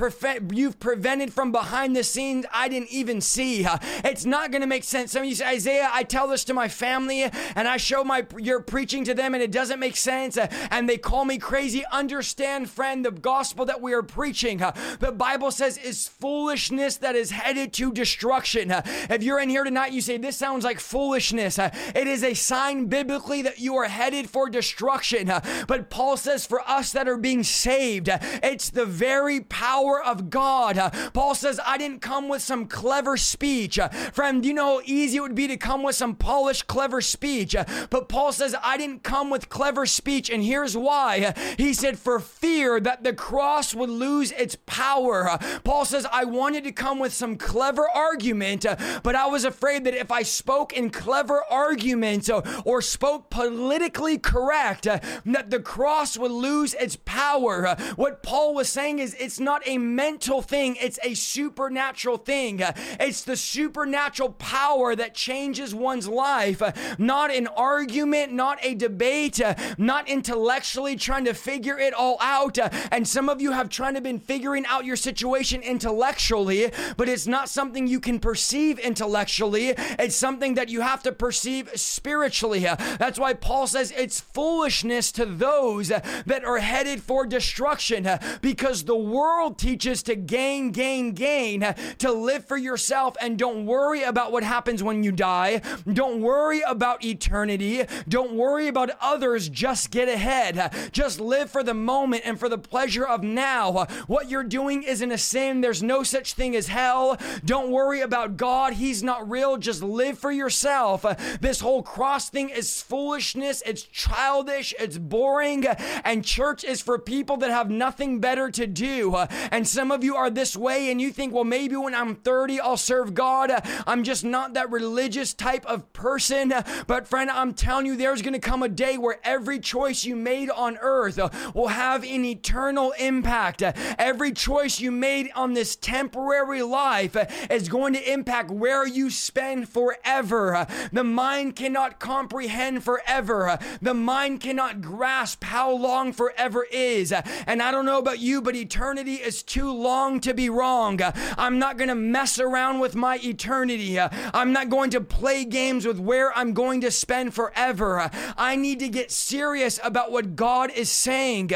[0.53, 3.67] you've prevented from behind the scenes I didn't even see.
[4.05, 5.13] It's not going to make sense.
[5.13, 8.27] Some of you say, Isaiah, I tell this to my family and I show my
[8.37, 11.87] your preaching to them and it doesn't make sense and they call me crazy.
[11.91, 14.59] Understand, friend, the gospel that we are preaching,
[15.01, 18.71] the Bible says is foolishness that is headed to destruction.
[19.09, 21.59] If you're in here tonight, you say, This sounds like foolishness.
[21.59, 25.31] Uh, it is a sign biblically that you are headed for destruction.
[25.31, 30.03] Uh, but Paul says, For us that are being saved, uh, it's the very power
[30.03, 30.77] of God.
[31.13, 33.79] Paul says, I didn't come with some clever speech.
[34.13, 37.55] Friend, you know how easy it would be to come with some polished, clever speech.
[37.91, 40.31] But Paul says, I didn't come with clever speech.
[40.31, 41.35] And here's why.
[41.57, 45.39] He said, For fear that the cross would lose its power.
[45.65, 48.65] Paul says, I wanted to come with some clever argument,
[49.03, 52.31] but I was afraid that if I spoke in clever arguments
[52.65, 57.67] or spoke politically correct, uh, that the cross would lose its power.
[57.67, 62.63] Uh, what Paul was saying is, it's not a mental thing, it's a supernatural thing.
[62.63, 66.63] Uh, it's the supernatural power that changes one's life,
[66.99, 69.41] not an argument, not a debate,
[69.77, 72.59] not intellectually trying to figure it all out.
[72.91, 77.27] And some of you have tried to been figuring out your situation intellectually, but it's
[77.27, 79.66] not something you can perceive intellectually.
[79.77, 82.61] It's something that you have to perceive spiritually.
[82.61, 88.09] That's why Paul says it's foolishness to those that are headed for destruction
[88.41, 94.03] because the world teaches to gain, gain, gain, to live for yourself and don't worry
[94.03, 95.61] about what happens when you die.
[95.91, 97.85] Don't worry about eternity.
[98.09, 99.49] Don't worry about others.
[99.49, 100.73] Just get ahead.
[100.93, 103.87] Just live for the moment and for the pleasure of now.
[104.07, 105.61] What you're doing isn't a sin.
[105.61, 107.19] There's no such thing as hell.
[107.45, 108.75] Don't worry about God.
[108.75, 109.56] He's not real.
[109.61, 111.05] Just live for yourself.
[111.41, 113.63] This whole cross thing is foolishness.
[113.65, 114.75] It's childish.
[114.79, 115.67] It's boring.
[116.05, 119.17] And church is for people that have nothing better to do.
[119.51, 122.61] And some of you are this way and you think, well, maybe when I'm 30,
[122.61, 123.53] I'll serve God.
[123.87, 126.53] I'm just not that religious type of person.
[126.87, 130.17] But friend, I'm telling you, there's going to come a day where every choice you
[130.17, 131.19] made on earth
[131.55, 133.63] will have an eternal impact.
[133.63, 137.17] Every choice you made on this temporary life
[137.51, 139.36] is going to impact where you spend
[139.69, 140.67] forever.
[140.93, 143.59] The mind cannot comprehend forever.
[143.83, 147.13] The mind cannot grasp how long forever is.
[147.47, 151.01] And I don't know about you, but eternity is too long to be wrong.
[151.37, 153.99] I'm not going to mess around with my eternity.
[154.01, 158.11] I'm not going to play games with where I'm going to spend forever.
[158.37, 161.51] I need to get serious about what God is saying.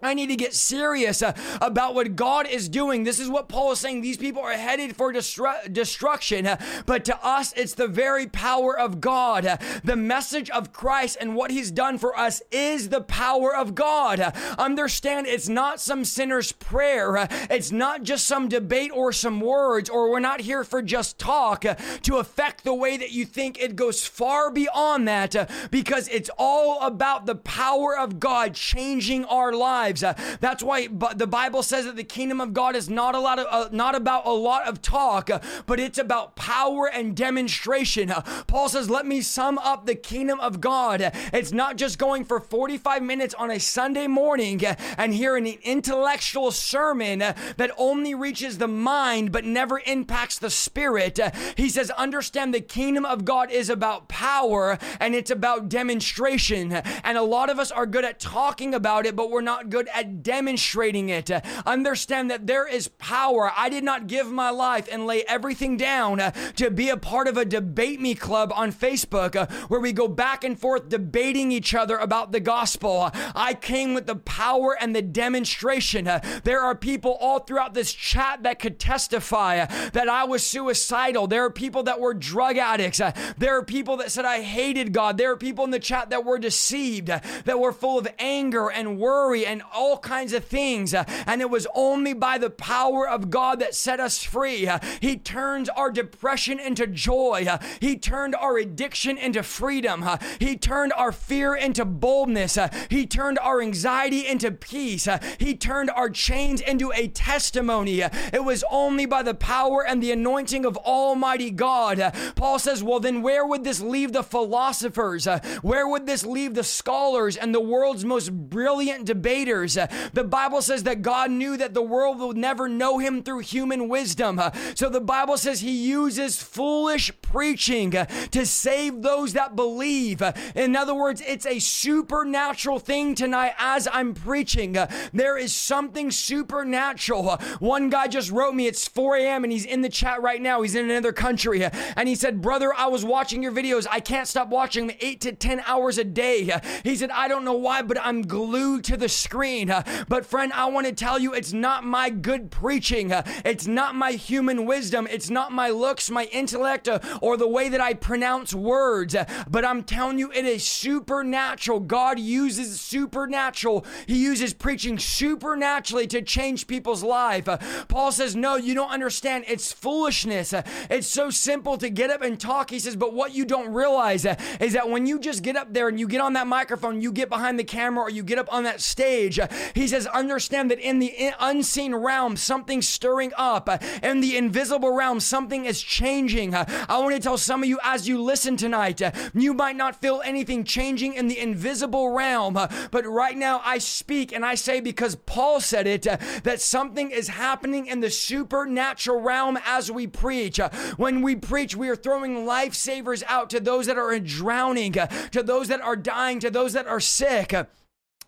[0.00, 3.02] I need to get serious uh, about what God is doing.
[3.02, 4.00] This is what Paul is saying.
[4.00, 6.56] These people are headed for destru- destruction, uh,
[6.86, 9.44] but to us, it's the very power of God.
[9.44, 13.74] Uh, the message of Christ and what he's done for us is the power of
[13.74, 14.20] God.
[14.20, 19.40] Uh, understand it's not some sinner's prayer, uh, it's not just some debate or some
[19.40, 23.24] words, or we're not here for just talk uh, to affect the way that you
[23.24, 23.58] think.
[23.58, 29.52] It goes far beyond that because it's all about the power of God changing our
[29.52, 30.04] lives lives.
[30.04, 33.38] Uh, that's why the Bible says that the kingdom of God is not a lot
[33.38, 38.10] of uh, not about a lot of talk, uh, but it's about power and demonstration.
[38.10, 41.12] Uh, Paul says, "Let me sum up the kingdom of God.
[41.32, 45.58] It's not just going for 45 minutes on a Sunday morning uh, and hearing an
[45.62, 51.18] intellectual sermon uh, that only reaches the mind but never impacts the spirit."
[51.56, 57.16] He says, "Understand the kingdom of God is about power and it's about demonstration." And
[57.16, 59.88] a lot of us are good at talking about it, but we're not good good
[59.94, 61.30] at demonstrating it.
[61.30, 63.52] Uh, understand that there is power.
[63.56, 67.28] I did not give my life and lay everything down uh, to be a part
[67.28, 71.52] of a debate me club on Facebook uh, where we go back and forth debating
[71.52, 73.10] each other about the gospel.
[73.36, 76.10] I came with the power and the demonstration.
[76.42, 81.28] There are people all throughout this chat that could testify that I was suicidal.
[81.28, 83.00] There are people that were drug addicts.
[83.36, 85.18] There are people that said I hated God.
[85.18, 88.98] There are people in the chat that were deceived, that were full of anger and
[88.98, 90.94] worry and all kinds of things.
[90.94, 94.66] Uh, and it was only by the power of God that set us free.
[94.66, 97.46] Uh, he turns our depression into joy.
[97.48, 100.04] Uh, he turned our addiction into freedom.
[100.38, 102.58] He turned our fear into boldness.
[102.88, 105.08] He turned our anxiety into peace.
[105.38, 108.00] He turned our chains into a testimony.
[108.00, 112.12] It was only by the power and the anointing of Almighty God.
[112.36, 115.26] Paul says, Well, then where would this leave the philosophers?
[115.62, 119.57] Where would this leave the scholars and the world's most brilliant debaters?
[119.66, 123.40] Uh, the Bible says that God knew that the world will never know him through
[123.40, 124.38] human wisdom.
[124.38, 130.22] Uh, so the Bible says he uses foolish preaching uh, to save those that believe.
[130.54, 134.76] In other words, it's a supernatural thing tonight as I'm preaching.
[135.12, 137.36] There is something supernatural.
[137.58, 140.62] One guy just wrote me, it's 4 a.m., and he's in the chat right now.
[140.62, 141.64] He's in another country.
[141.64, 143.86] And he said, Brother, I was watching your videos.
[143.90, 146.50] I can't stop watching them eight to 10 hours a day.
[146.84, 149.72] He said, I don't know why, but I'm glued to the screen screen.
[150.08, 153.12] But friend, I want to tell you it's not my good preaching.
[153.44, 155.06] It's not my human wisdom.
[155.10, 159.16] It's not my looks, my intellect, uh, or the way that I pronounce words.
[159.48, 161.80] But I'm telling you, it is supernatural.
[161.80, 163.84] God uses supernatural.
[164.06, 167.48] He uses preaching supernaturally to change people's life.
[167.88, 169.44] Paul says, No, you don't understand.
[169.48, 170.54] It's foolishness.
[170.90, 172.70] It's so simple to get up and talk.
[172.70, 174.24] He says, But what you don't realize
[174.60, 177.12] is that when you just get up there and you get on that microphone, you
[177.12, 179.27] get behind the camera, or you get up on that stage,
[179.74, 183.68] he says, Understand that in the unseen realm, something's stirring up.
[184.02, 186.54] In the invisible realm, something is changing.
[186.54, 189.00] I want to tell some of you as you listen tonight,
[189.34, 194.32] you might not feel anything changing in the invisible realm, but right now I speak
[194.32, 199.58] and I say, because Paul said it, that something is happening in the supernatural realm
[199.64, 200.58] as we preach.
[200.96, 205.68] When we preach, we are throwing lifesavers out to those that are drowning, to those
[205.68, 207.54] that are dying, to those that are sick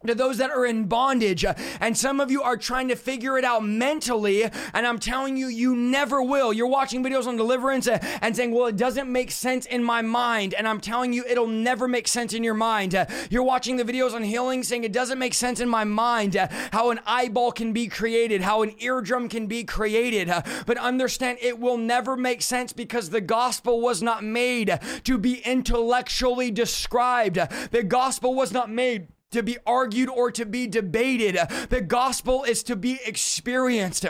[0.07, 1.45] to those that are in bondage.
[1.79, 4.45] And some of you are trying to figure it out mentally.
[4.73, 6.55] And I'm telling you, you never will.
[6.55, 10.55] You're watching videos on deliverance and saying, well, it doesn't make sense in my mind.
[10.55, 12.97] And I'm telling you, it'll never make sense in your mind.
[13.29, 16.35] You're watching the videos on healing saying, it doesn't make sense in my mind
[16.73, 20.33] how an eyeball can be created, how an eardrum can be created.
[20.65, 25.41] But understand, it will never make sense because the gospel was not made to be
[25.41, 27.39] intellectually described.
[27.71, 31.39] The gospel was not made to be argued or to be debated.
[31.69, 34.07] The gospel is to be experienced.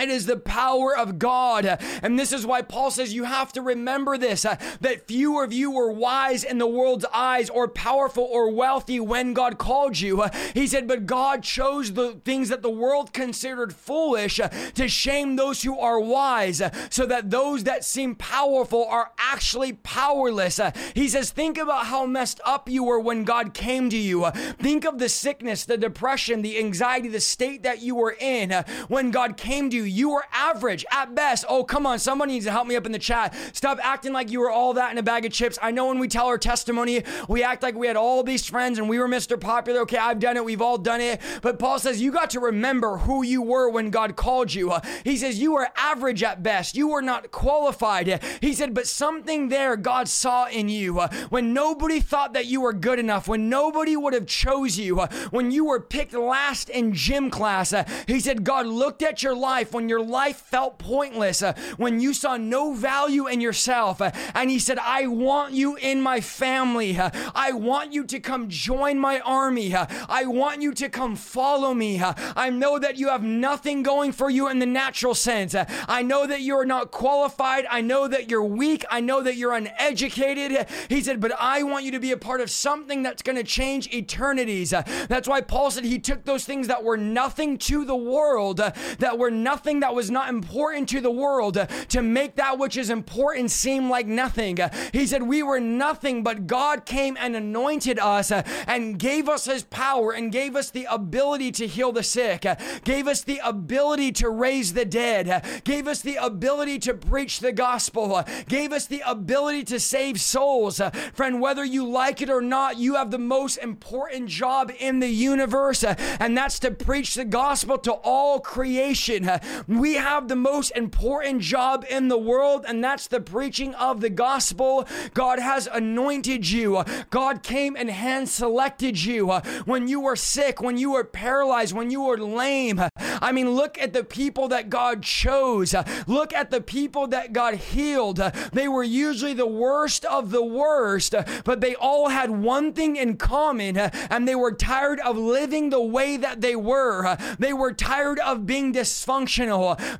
[0.00, 1.64] It is the power of God.
[2.02, 5.52] And this is why Paul says you have to remember this uh, that few of
[5.52, 10.22] you were wise in the world's eyes or powerful or wealthy when God called you.
[10.22, 14.88] Uh, he said, But God chose the things that the world considered foolish uh, to
[14.88, 20.58] shame those who are wise, so that those that seem powerful are actually powerless.
[20.94, 24.28] He says, Think about how messed up you were when God came to you.
[24.30, 28.50] Think of the sickness, the depression, the anxiety, the state that you were in
[28.88, 31.44] when God came to you you were average at best.
[31.48, 31.98] Oh, come on.
[31.98, 33.34] Somebody needs to help me up in the chat.
[33.52, 35.58] Stop acting like you were all that in a bag of chips.
[35.62, 38.78] I know when we tell our testimony, we act like we had all these friends
[38.78, 39.40] and we were Mr.
[39.40, 39.80] Popular.
[39.80, 40.44] Okay, I've done it.
[40.44, 41.20] We've all done it.
[41.42, 44.70] But Paul says you got to remember who you were when God called you.
[44.70, 46.76] Uh, he says you were average at best.
[46.76, 48.08] You were not qualified.
[48.08, 52.46] Uh, he said, but something there God saw in you uh, when nobody thought that
[52.46, 56.68] you were good enough, when nobody would have chose you, when you were picked last
[56.68, 57.74] in gym class.
[58.06, 59.34] He said, God looked at your
[59.72, 64.00] life when your life felt pointless, uh, when you saw no value in yourself.
[64.00, 66.98] Uh, and He said, I want you in my family.
[66.98, 69.74] Uh, I want you to come join my army.
[69.74, 72.00] Uh, I want you to come follow me.
[72.00, 75.54] Uh, I know that you have nothing going for you in the natural sense.
[75.54, 77.66] Uh, I know that you're not qualified.
[77.70, 78.84] I know that you're weak.
[78.90, 80.66] I know that you're uneducated.
[80.88, 83.44] He said, but I want you to be a part of something that's going to
[83.44, 84.70] change eternities.
[84.70, 88.58] That's why Paul said he took those things that were nothing to the world,
[88.98, 92.58] that were nothing something that was not important to the world uh, to make that
[92.58, 94.60] which is important seem like nothing.
[94.60, 99.28] Uh, he said, We were nothing, but God came and anointed us uh, and gave
[99.28, 102.44] us His power and gave us the ability to heal the sick,
[102.82, 107.52] gave us the ability to raise the dead, gave us the ability to preach the
[107.52, 110.80] gospel, gave us the ability to save souls.
[111.14, 115.08] Friend, whether you like it or not, you have the most important job in the
[115.08, 119.30] universe, and that's to preach the gospel to all creation.
[119.68, 124.10] We have the most important job in the world, and that's the preaching of the
[124.10, 124.86] gospel.
[125.14, 126.84] God has anointed you.
[127.10, 129.28] God came and hand selected you
[129.64, 132.80] when you were sick, when you were paralyzed, when you were lame.
[132.96, 135.74] I mean, look at the people that God chose.
[136.06, 138.16] Look at the people that God healed.
[138.52, 143.16] They were usually the worst of the worst, but they all had one thing in
[143.16, 147.16] common, and they were tired of living the way that they were.
[147.38, 149.41] They were tired of being dysfunctional.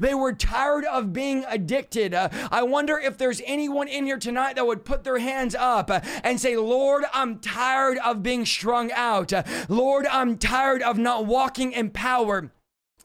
[0.01, 2.15] They were tired of being addicted.
[2.15, 5.91] Uh, I wonder if there's anyone in here tonight that would put their hands up
[5.91, 9.33] uh, and say, Lord, I'm tired of being strung out.
[9.33, 12.51] Uh, Lord, I'm tired of not walking in power.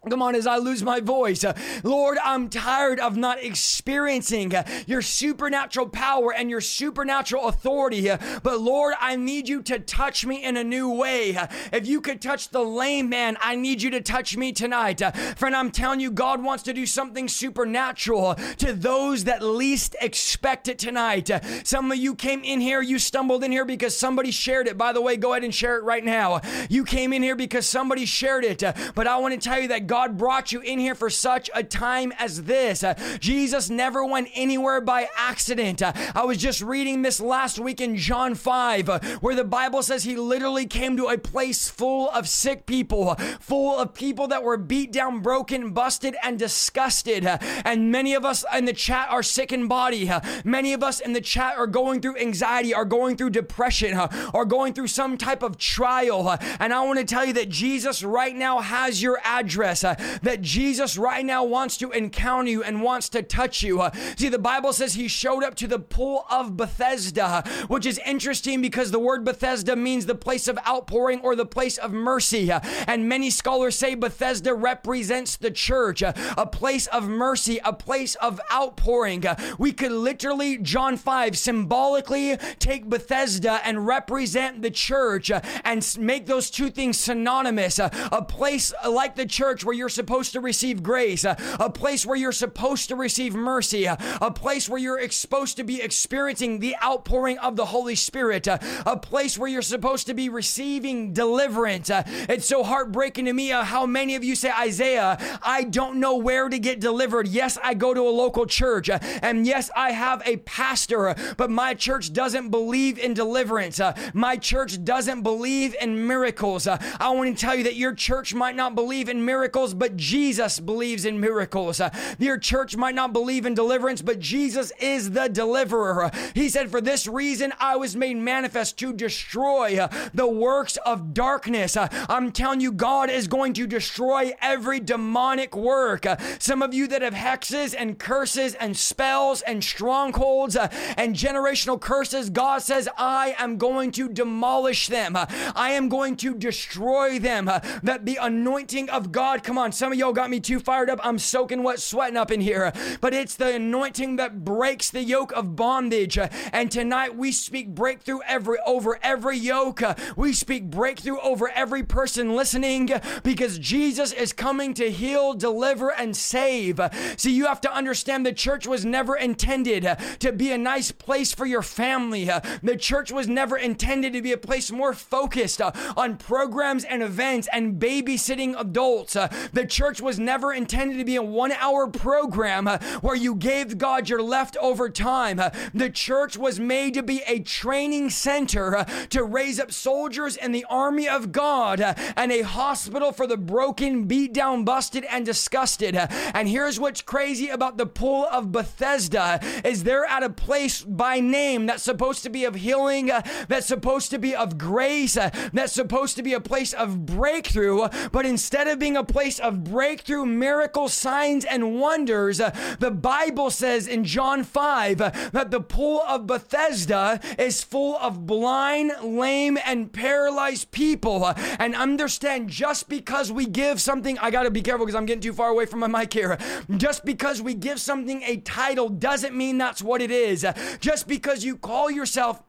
[0.07, 1.43] Come on, as I lose my voice.
[1.43, 8.09] Uh, Lord, I'm tired of not experiencing uh, your supernatural power and your supernatural authority.
[8.09, 11.37] Uh, but Lord, I need you to touch me in a new way.
[11.73, 15.01] If you could touch the lame man, I need you to touch me tonight.
[15.35, 20.67] Friend, I'm telling you, God wants to do something supernatural to those that least expect
[20.67, 21.29] it tonight.
[21.65, 24.77] Some of you came in here, you stumbled in here because somebody shared it.
[24.77, 26.41] By the way, go ahead and share it right now.
[26.69, 28.63] You came in here because somebody shared it.
[28.93, 31.49] But I want to tell you that God God brought you in here for such
[31.55, 32.83] a time as this.
[32.83, 35.81] Uh, Jesus never went anywhere by accident.
[35.81, 39.81] Uh, I was just reading this last week in John 5, uh, where the Bible
[39.81, 44.43] says he literally came to a place full of sick people, full of people that
[44.43, 47.25] were beat down, broken, busted, and disgusted.
[47.65, 50.11] And many of us in the chat are sick in body.
[50.45, 54.45] Many of us in the chat are going through anxiety, are going through depression, are
[54.45, 56.37] going through some type of trial.
[56.59, 60.41] And I want to tell you that Jesus right now has your address, Uh, that
[60.41, 63.81] Jesus right now wants to encounter you and wants to touch you.
[63.81, 67.85] Uh, see, the Bible says he showed up to the pool of Bethesda, uh, which
[67.85, 71.91] is interesting because the word Bethesda means the place of outpouring or the place of
[71.91, 72.51] mercy.
[72.87, 76.13] And many scholars say Bethesda represents the church, a
[76.51, 79.23] place of mercy, a place of outpouring.
[79.57, 85.31] We could literally, John 5, symbolically take Bethesda and represent the church
[85.63, 87.79] and make those two things synonymous.
[87.79, 92.31] A place like the church where you're supposed to receive grace, a place where you're
[92.31, 97.57] supposed to receive mercy, a place where you're supposed to be experiencing the outpouring of
[97.57, 101.89] the Holy Spirit, a place where you're supposed to be receiving deliverance.
[101.89, 105.99] Uh, it's so heartbreaking to me uh, how many of you say, Isaiah, I don't
[105.99, 107.27] know where to get delivered.
[107.27, 111.51] Yes, I go to a local church, uh, and yes, I have a pastor, but
[111.51, 113.81] my church doesn't believe in deliverance.
[114.13, 116.67] My church doesn't believe in miracles.
[116.67, 120.59] I want to tell you that your church might not believe in miracles, but Jesus
[120.59, 121.81] believes in miracles.
[121.81, 121.89] Uh,
[122.19, 126.11] your church might not believe in deliverance, but Jesus is the deliverer.
[126.35, 131.13] He said, For this reason I was made manifest to destroy uh, the works of
[131.13, 131.75] darkness.
[131.75, 136.05] Uh, I'm telling you, God is going to destroy every demonic work.
[136.37, 142.29] Some of you that have hexes and curses and spells and strongholds and generational curses,
[142.29, 145.15] God says, I am going to demolish them.
[145.17, 147.45] I am going to destroy them.
[147.45, 150.99] That the anointing of God, come on, some of y'all got me too fired up.
[151.01, 152.73] I'm soaking wet, sweating up in here.
[152.99, 156.19] But it's the anointing that breaks the yoke of bondage.
[156.51, 159.81] And tonight we speak breakthrough every over every yoke.
[160.17, 162.89] We speak breakthrough over every person listening
[163.23, 166.81] because Jesus is coming to heal, deliver, and save.
[167.15, 169.87] See, you have to understand the church was never intended
[170.19, 172.25] to be a nice place for your family.
[172.61, 177.47] The church was never intended to be a place more focused on programs and events
[177.53, 179.15] and babysitting adults.
[179.53, 183.77] The church was never intended to be a one hour program uh, where you gave
[183.77, 185.39] God your leftover time.
[185.39, 190.35] Uh, the church was made to be a training center uh, to raise up soldiers
[190.35, 195.25] in the army of God and a hospital for the broken, beat down, busted, and
[195.25, 195.95] disgusted.
[195.95, 201.19] And here's what's crazy about the pool of Bethesda is they're at a place by
[201.19, 203.11] name that's supposed to be of healing,
[203.47, 205.15] that's supposed to be of grace,
[205.53, 209.65] that's supposed to be a place of breakthrough, but instead of being a place of
[209.65, 215.59] breakthrough, miracles, signs, and wonders, uh, the Bible says in John 5 uh, that the
[215.59, 221.25] pool of Bethesda is full of blind, lame, and paralyzed people.
[221.25, 225.21] Uh, and understand just because we give something, I gotta be careful because I'm getting
[225.21, 226.37] too far away from my mic here.
[226.77, 230.45] Just because we give something a title doesn't mean that's what it is.
[230.79, 232.41] Just because you call yourself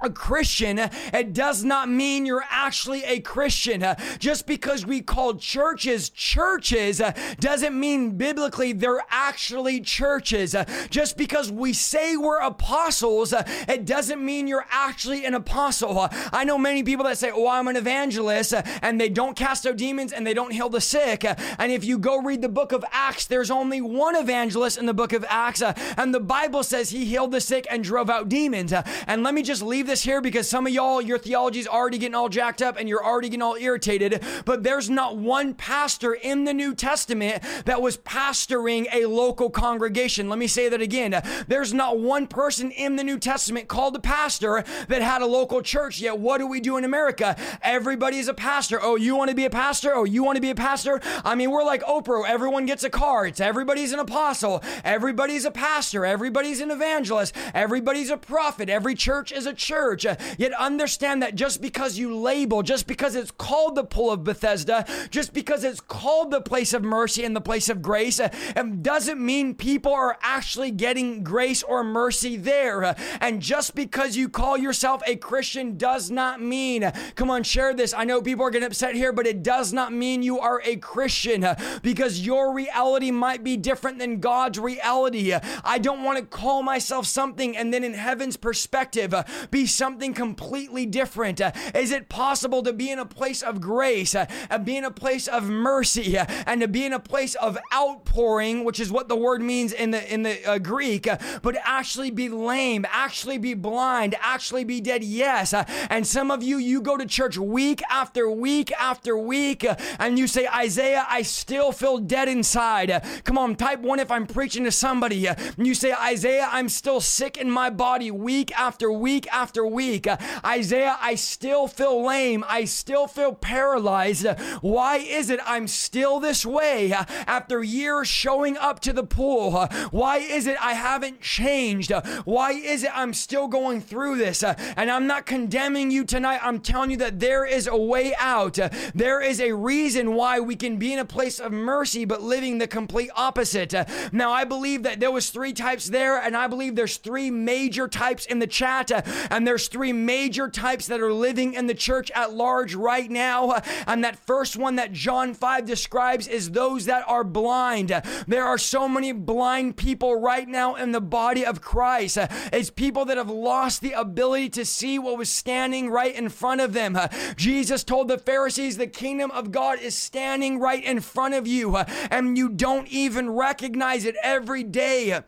[0.00, 3.84] a Christian, it does not mean you're actually a Christian.
[4.18, 7.02] Just because we call churches churches
[7.38, 10.54] doesn't mean biblically they're actually churches.
[10.88, 13.34] Just because we say we're apostles,
[13.68, 16.08] it doesn't mean you're actually an apostle.
[16.32, 19.76] I know many people that say, Oh, I'm an evangelist, and they don't cast out
[19.76, 21.24] demons and they don't heal the sick.
[21.24, 24.94] And if you go read the book of Acts, there's only one evangelist in the
[24.94, 28.72] book of Acts, and the Bible says he healed the sick and drove out demons.
[29.06, 31.98] And let me just leave this here because some of y'all, your theology is already
[31.98, 34.22] getting all jacked up and you're already getting all irritated.
[34.44, 40.28] But there's not one pastor in the New Testament that was pastoring a local congregation.
[40.28, 41.20] Let me say that again.
[41.48, 45.60] There's not one person in the New Testament called a pastor that had a local
[45.60, 46.00] church.
[46.00, 47.36] Yet, what do we do in America?
[47.60, 48.78] Everybody's a pastor.
[48.80, 49.92] Oh, you want to be a pastor?
[49.92, 51.00] Oh, you want to be a pastor?
[51.24, 52.28] I mean, we're like Oprah.
[52.28, 53.26] Everyone gets a car.
[53.26, 54.62] It's everybody's an apostle.
[54.84, 56.06] Everybody's a pastor.
[56.06, 57.34] Everybody's an evangelist.
[57.52, 58.68] Everybody's a prophet.
[58.68, 59.79] Every church is a church.
[59.80, 64.24] Uh, yet understand that just because you label, just because it's called the pool of
[64.24, 68.28] Bethesda, just because it's called the place of mercy and the place of grace, uh,
[68.56, 72.84] um, doesn't mean people are actually getting grace or mercy there.
[72.84, 77.74] Uh, and just because you call yourself a Christian does not mean, come on, share
[77.74, 77.94] this.
[77.94, 80.76] I know people are getting upset here, but it does not mean you are a
[80.76, 81.46] Christian
[81.82, 85.34] because your reality might be different than God's reality.
[85.64, 89.14] I don't want to call myself something and then in heaven's perspective
[89.50, 91.40] be something completely different?
[91.40, 94.84] Uh, is it possible to be in a place of grace, uh, and be in
[94.84, 98.90] a place of mercy, uh, and to be in a place of outpouring, which is
[98.90, 102.84] what the word means in the in the uh, Greek, uh, but actually be lame,
[102.90, 105.02] actually be blind, actually be dead?
[105.04, 105.52] Yes.
[105.52, 109.76] Uh, and some of you, you go to church week after week after week, uh,
[109.98, 112.90] and you say, Isaiah, I still feel dead inside.
[112.90, 115.28] Uh, come on, type one if I'm preaching to somebody.
[115.28, 120.06] Uh, you say, Isaiah, I'm still sick in my body week after week after week.
[120.06, 122.44] Uh, Isaiah, I still feel lame.
[122.48, 124.26] I still feel paralyzed.
[124.60, 129.56] Why is it I'm still this way uh, after years showing up to the pool?
[129.56, 131.92] Uh, Why is it I haven't changed?
[132.24, 134.42] Why is it I'm still going through this?
[134.42, 136.40] And I'm not condemning you tonight.
[136.42, 138.58] I'm telling you that there is a way out.
[138.94, 142.58] There is a reason why we can be in a place of mercy but living
[142.58, 143.72] the complete opposite.
[144.12, 147.88] Now I believe that there was three types there and I believe there's three major
[147.88, 148.90] types in the chat
[149.30, 153.60] and there's three major types that are living in the church at large right now.
[153.84, 157.88] And that first one that John 5 describes is those that are blind.
[158.28, 162.16] There are so many blind people right now in the body of Christ.
[162.52, 166.60] It's people that have lost the ability to see what was standing right in front
[166.60, 166.96] of them.
[167.34, 171.74] Jesus told the Pharisees, the kingdom of God is standing right in front of you,
[171.76, 175.22] and you don't even recognize it every day.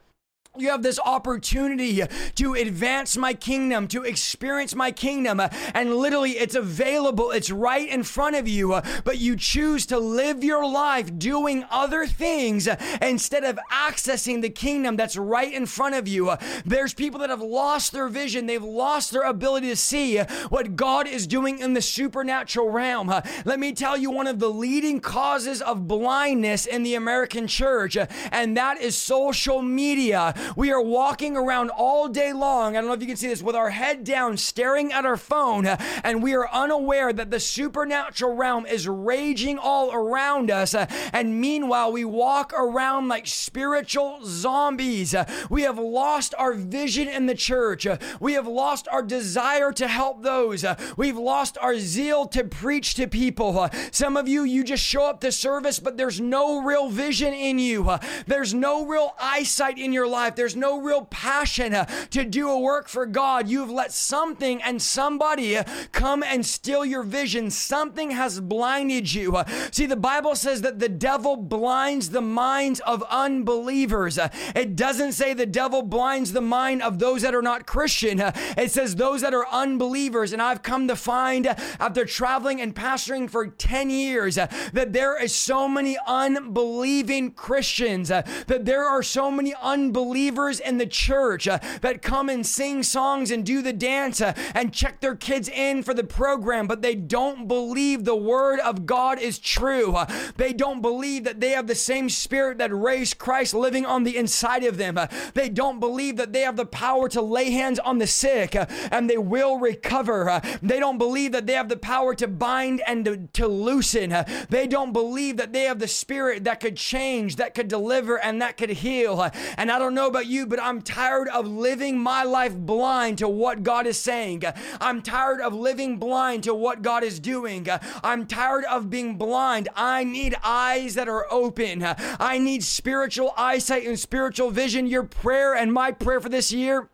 [0.59, 2.03] You have this opportunity
[2.35, 5.41] to advance my kingdom, to experience my kingdom,
[5.73, 10.45] and literally it's available, it's right in front of you, but you choose to live
[10.45, 12.69] your life doing other things
[13.01, 16.37] instead of accessing the kingdom that's right in front of you.
[16.67, 20.19] There's people that have lost their vision, they've lost their ability to see
[20.51, 23.09] what God is doing in the supernatural realm.
[23.47, 27.97] Let me tell you one of the leading causes of blindness in the American church,
[28.31, 30.35] and that is social media.
[30.57, 32.77] We are walking around all day long.
[32.77, 35.17] I don't know if you can see this with our head down, staring at our
[35.17, 40.75] phone, and we are unaware that the supernatural realm is raging all around us.
[41.13, 45.15] And meanwhile, we walk around like spiritual zombies.
[45.51, 47.87] We have lost our vision in the church.
[48.21, 50.65] We have lost our desire to help those.
[50.97, 53.69] We've lost our zeal to preach to people.
[53.91, 57.59] Some of you, you just show up to service, but there's no real vision in
[57.59, 57.91] you.
[58.27, 60.32] There's no real eyesight in your life.
[60.37, 63.49] There's no real passion uh, to do a work for God.
[63.49, 67.51] You've let something and somebody uh, come and steal your vision.
[67.51, 69.37] Something has blinded you.
[69.37, 74.19] Uh, See, the Bible says that the devil blinds the minds of unbelievers.
[74.55, 78.21] It doesn't say the devil blinds the mind of those that are not Christian.
[78.21, 80.33] It says those that are unbelievers.
[80.33, 85.35] And I've come to find after traveling and pastoring for 10 years that there is
[85.35, 92.03] so many unbelieving Christians, that there are so many unbelievers in the church uh, that
[92.03, 95.95] come and sing songs and do the dance uh, and check their kids in for
[95.95, 99.95] the program, but they don't believe the word of God is true.
[99.95, 100.07] Uh,
[100.37, 104.17] They don't believe that they have the same spirit that raised Christ living on the
[104.17, 104.97] inside of them.
[104.97, 108.55] Uh, They don't believe that they have the power to lay hands on the sick
[108.55, 110.29] uh, and they will recover.
[110.31, 114.15] Uh, They don't believe that they have the power to bind and to, to loosen.
[114.49, 118.41] They don't believe that they have the spirit that could change, that could deliver, and
[118.41, 119.31] that could heal.
[119.57, 123.29] And I don't know about you, but I'm tired of living my life blind to
[123.29, 124.43] what God is saying.
[124.79, 127.67] I'm tired of living blind to what God is doing.
[128.05, 129.71] I'm tired of being blind.
[129.75, 131.83] I need eyes that are open.
[131.83, 134.87] I need spiritual eyesight and spiritual vision.
[134.87, 136.91] Your prayer and my prayer for this year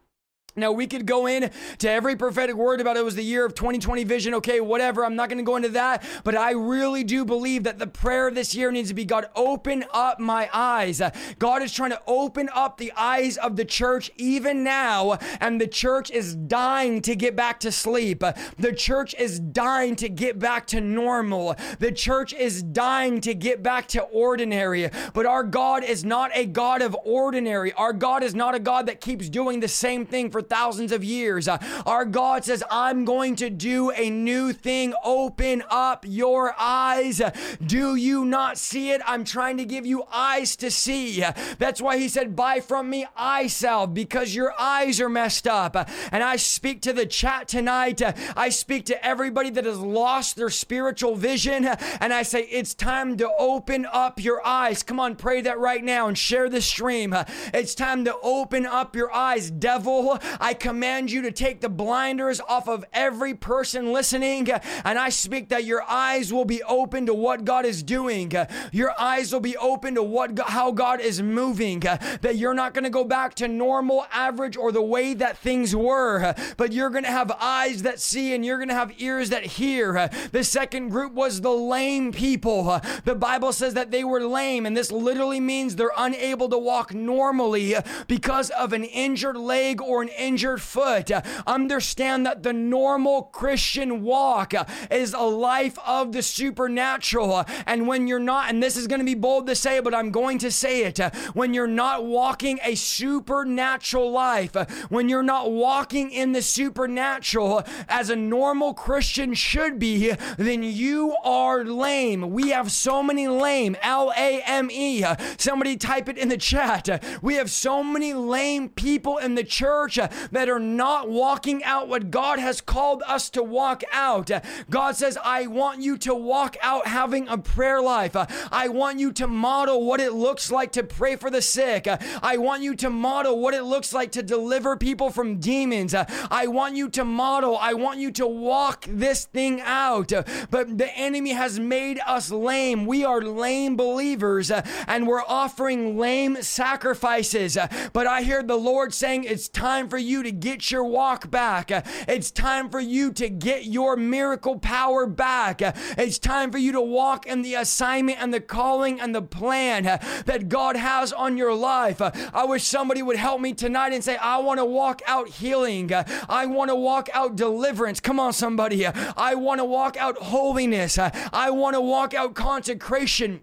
[0.59, 3.55] now we could go in to every prophetic word about it was the year of
[3.55, 4.35] 2020 vision.
[4.35, 5.05] Okay, whatever.
[5.05, 8.31] I'm not going to go into that, but I really do believe that the prayer
[8.31, 11.01] this year needs to be God, open up my eyes.
[11.39, 15.67] God is trying to open up the eyes of the church even now, and the
[15.67, 18.23] church is dying to get back to sleep.
[18.59, 21.57] The church is dying to get back to normal.
[21.79, 24.91] The church is dying to get back to ordinary.
[25.13, 27.73] But our God is not a God of ordinary.
[27.73, 31.05] Our God is not a God that keeps doing the same thing for thousands of
[31.05, 31.49] years.
[31.49, 34.95] Uh, Our God says, I'm going to do a new thing.
[35.05, 37.21] Open up your eyes.
[37.65, 39.01] Do you not see it?
[39.07, 41.25] I'm trying to give you eyes to see.
[41.59, 45.77] That's why he said, Buy from me eye salve because your eyes are messed up.
[46.13, 48.01] And I speak to the chat tonight.
[48.37, 51.67] I speak to everybody that has lost their spiritual vision.
[52.01, 54.83] And I say, It's time to open up your eyes.
[54.83, 57.15] Come on, pray that right now and share the stream.
[57.53, 59.51] It's time to open up your eyes.
[59.51, 65.09] Devil, I command you to take the blinders off of every person listening, and I
[65.09, 68.33] speak that your eyes will be open to what God is doing.
[68.73, 71.81] Your eyes will be open to what how God is moving.
[71.81, 75.75] That you're not going to go back to normal, average, or the way that things
[75.75, 79.31] were, but you're going to have eyes that see and you're going to have ears
[79.31, 80.09] that hear.
[80.33, 82.81] The second group was the lame people.
[83.05, 86.95] The Bible says that they were lame, and this literally means they're unable to walk
[86.95, 87.75] normally
[88.07, 91.11] because of an injured leg or an injured foot.
[91.47, 94.53] Understand that the normal Christian walk
[94.91, 97.45] is a life of the supernatural.
[97.67, 100.11] And when you're not, and this is going to be bold to say, but I'm
[100.11, 100.99] going to say it,
[101.33, 104.55] when you're not walking a supernatural life,
[104.89, 111.17] when you're not walking in the supernatural as a normal Christian should be, then you
[111.25, 112.31] are lame.
[112.31, 115.05] We have so many lame, L A M E.
[115.39, 117.03] Somebody type it in the chat.
[117.23, 119.99] We have so many lame people in the church
[120.31, 124.31] that are not walking out what God has called us to walk out.
[124.71, 128.17] God says, I want you to walk out having a prayer life.
[128.53, 131.87] I want you to model what it looks like to pray for the sick.
[132.23, 135.95] I want you to model what it looks like to deliver people from demons.
[135.95, 140.13] I want you to model, I want you to walk this thing out.
[140.51, 142.87] But the enemy has made us lame.
[142.87, 147.59] We are lame believers and we're offering lame sacrifices.
[147.93, 151.71] But I hear the Lord saying it's time for you to get your walk back.
[152.09, 155.61] It's time for you to get your miracle power back.
[155.63, 159.85] It's time for you to walk in the assignment and the calling and the plan
[159.85, 162.01] that God has on your life.
[162.01, 165.93] I wish somebody would help me tonight and say, I want to walk out healing.
[166.29, 168.01] I want to walk out deliverance.
[168.01, 168.87] Come on, somebody.
[168.87, 170.99] I want to walk out holiness.
[170.99, 173.43] I want to walk out consecration.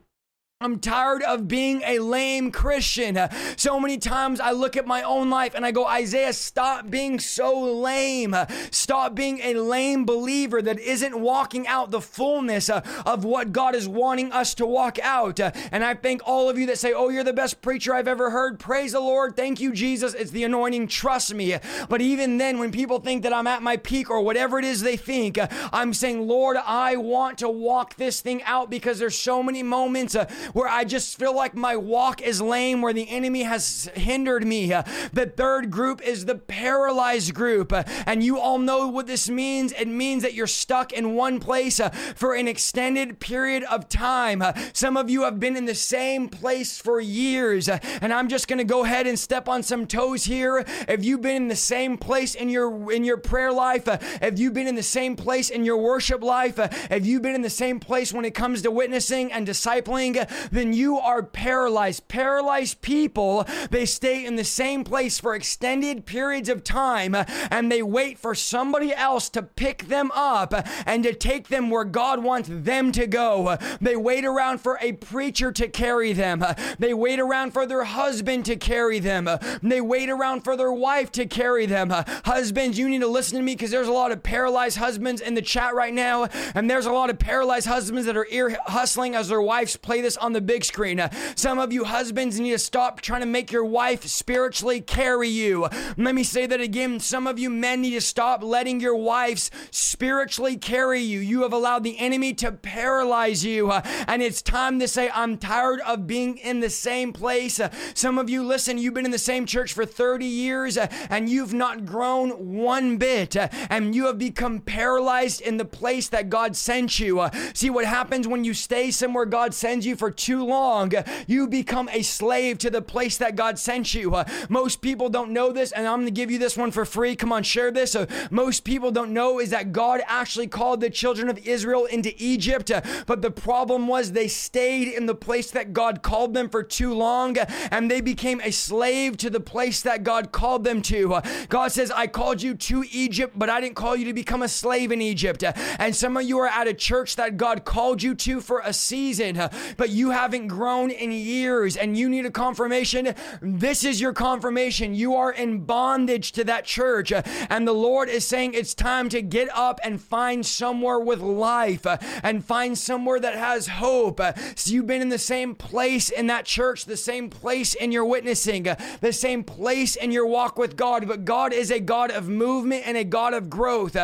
[0.61, 3.19] I'm tired of being a lame Christian.
[3.57, 7.19] So many times I look at my own life and I go, Isaiah, stop being
[7.19, 8.33] so lame.
[8.71, 13.85] Stop being a lame believer that isn't walking out the fullness of what God is
[13.85, 15.41] wanting us to walk out.
[15.41, 18.29] And I thank all of you that say, Oh, you're the best preacher I've ever
[18.29, 18.57] heard.
[18.57, 19.35] Praise the Lord.
[19.35, 20.13] Thank you, Jesus.
[20.13, 20.87] It's the anointing.
[20.87, 21.57] Trust me.
[21.89, 24.79] But even then, when people think that I'm at my peak or whatever it is
[24.79, 25.37] they think,
[25.73, 30.15] I'm saying, Lord, I want to walk this thing out because there's so many moments
[30.53, 34.73] where I just feel like my walk is lame, where the enemy has hindered me.
[34.73, 34.83] Uh,
[35.13, 37.71] the third group is the paralyzed group.
[37.71, 39.71] Uh, and you all know what this means.
[39.73, 44.43] It means that you're stuck in one place uh, for an extended period of time.
[44.73, 47.69] Some of you have been in the same place for years.
[47.69, 50.63] And I'm just going to go ahead and step on some toes here.
[50.87, 53.87] If you've been in the same place in your in your prayer life,
[54.21, 56.57] if you've been in the same place in your worship life,
[56.91, 60.15] if you've been in the same place when it comes to witnessing and discipling,
[60.51, 62.07] then you are paralyzed.
[62.07, 67.15] Paralyzed people, they stay in the same place for extended periods of time
[67.51, 70.53] and they wait for somebody else to pick them up
[70.85, 73.57] and to take them where God wants them to go.
[73.81, 76.43] They wait around for a preacher to carry them.
[76.79, 79.29] They wait around for their husband to carry them.
[79.61, 81.89] They wait around for their wife to carry them.
[81.89, 85.33] Husbands, you need to listen to me because there's a lot of paralyzed husbands in
[85.33, 89.15] the chat right now, and there's a lot of paralyzed husbands that are ear hustling
[89.15, 90.99] as their wives play this on the big screen.
[90.99, 95.29] Uh, some of you husbands need to stop trying to make your wife spiritually carry
[95.29, 95.69] you.
[95.97, 96.99] Let me say that again.
[96.99, 101.19] Some of you men need to stop letting your wives spiritually carry you.
[101.19, 103.69] You have allowed the enemy to paralyze you.
[103.69, 107.59] Uh, and it's time to say, I'm tired of being in the same place.
[107.59, 111.29] Uh, some of you, listen, you've been in the same church for 30 years and
[111.29, 113.35] you've not grown one bit.
[113.69, 117.29] And you have become paralyzed in the place that God sent you.
[117.53, 120.91] See what happens when you stay somewhere God sends you for too long,
[121.27, 124.15] you become a slave to the place that God sent you.
[124.15, 126.85] Uh, most people don't know this, and I'm going to give you this one for
[126.85, 127.15] free.
[127.15, 127.95] Come on, share this.
[127.95, 132.13] Uh, most people don't know is that God actually called the children of Israel into
[132.17, 136.49] Egypt, uh, but the problem was they stayed in the place that God called them
[136.49, 140.81] for too long, and they became a slave to the place that God called them
[140.83, 141.15] to.
[141.15, 144.41] Uh, God says, I called you to Egypt, but I didn't call you to become
[144.41, 145.43] a slave in Egypt.
[145.43, 148.61] Uh, and some of you are at a church that God called you to for
[148.63, 153.13] a season, uh, but you have haven't grown in years and you need a confirmation,
[153.43, 154.95] this is your confirmation.
[154.95, 157.13] You are in bondage to that church.
[157.47, 161.85] And the Lord is saying it's time to get up and find somewhere with life
[162.23, 164.19] and find somewhere that has hope.
[164.55, 168.05] So you've been in the same place in that church, the same place in your
[168.05, 168.63] witnessing,
[168.99, 171.07] the same place in your walk with God.
[171.07, 173.95] But God is a God of movement and a God of growth.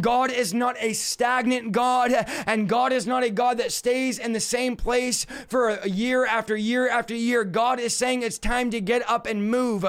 [0.00, 2.10] God is not a stagnant God,
[2.48, 6.26] and God is not a God that stays in the same place for a year
[6.26, 9.84] after year after year, God is saying it's time to get up and move.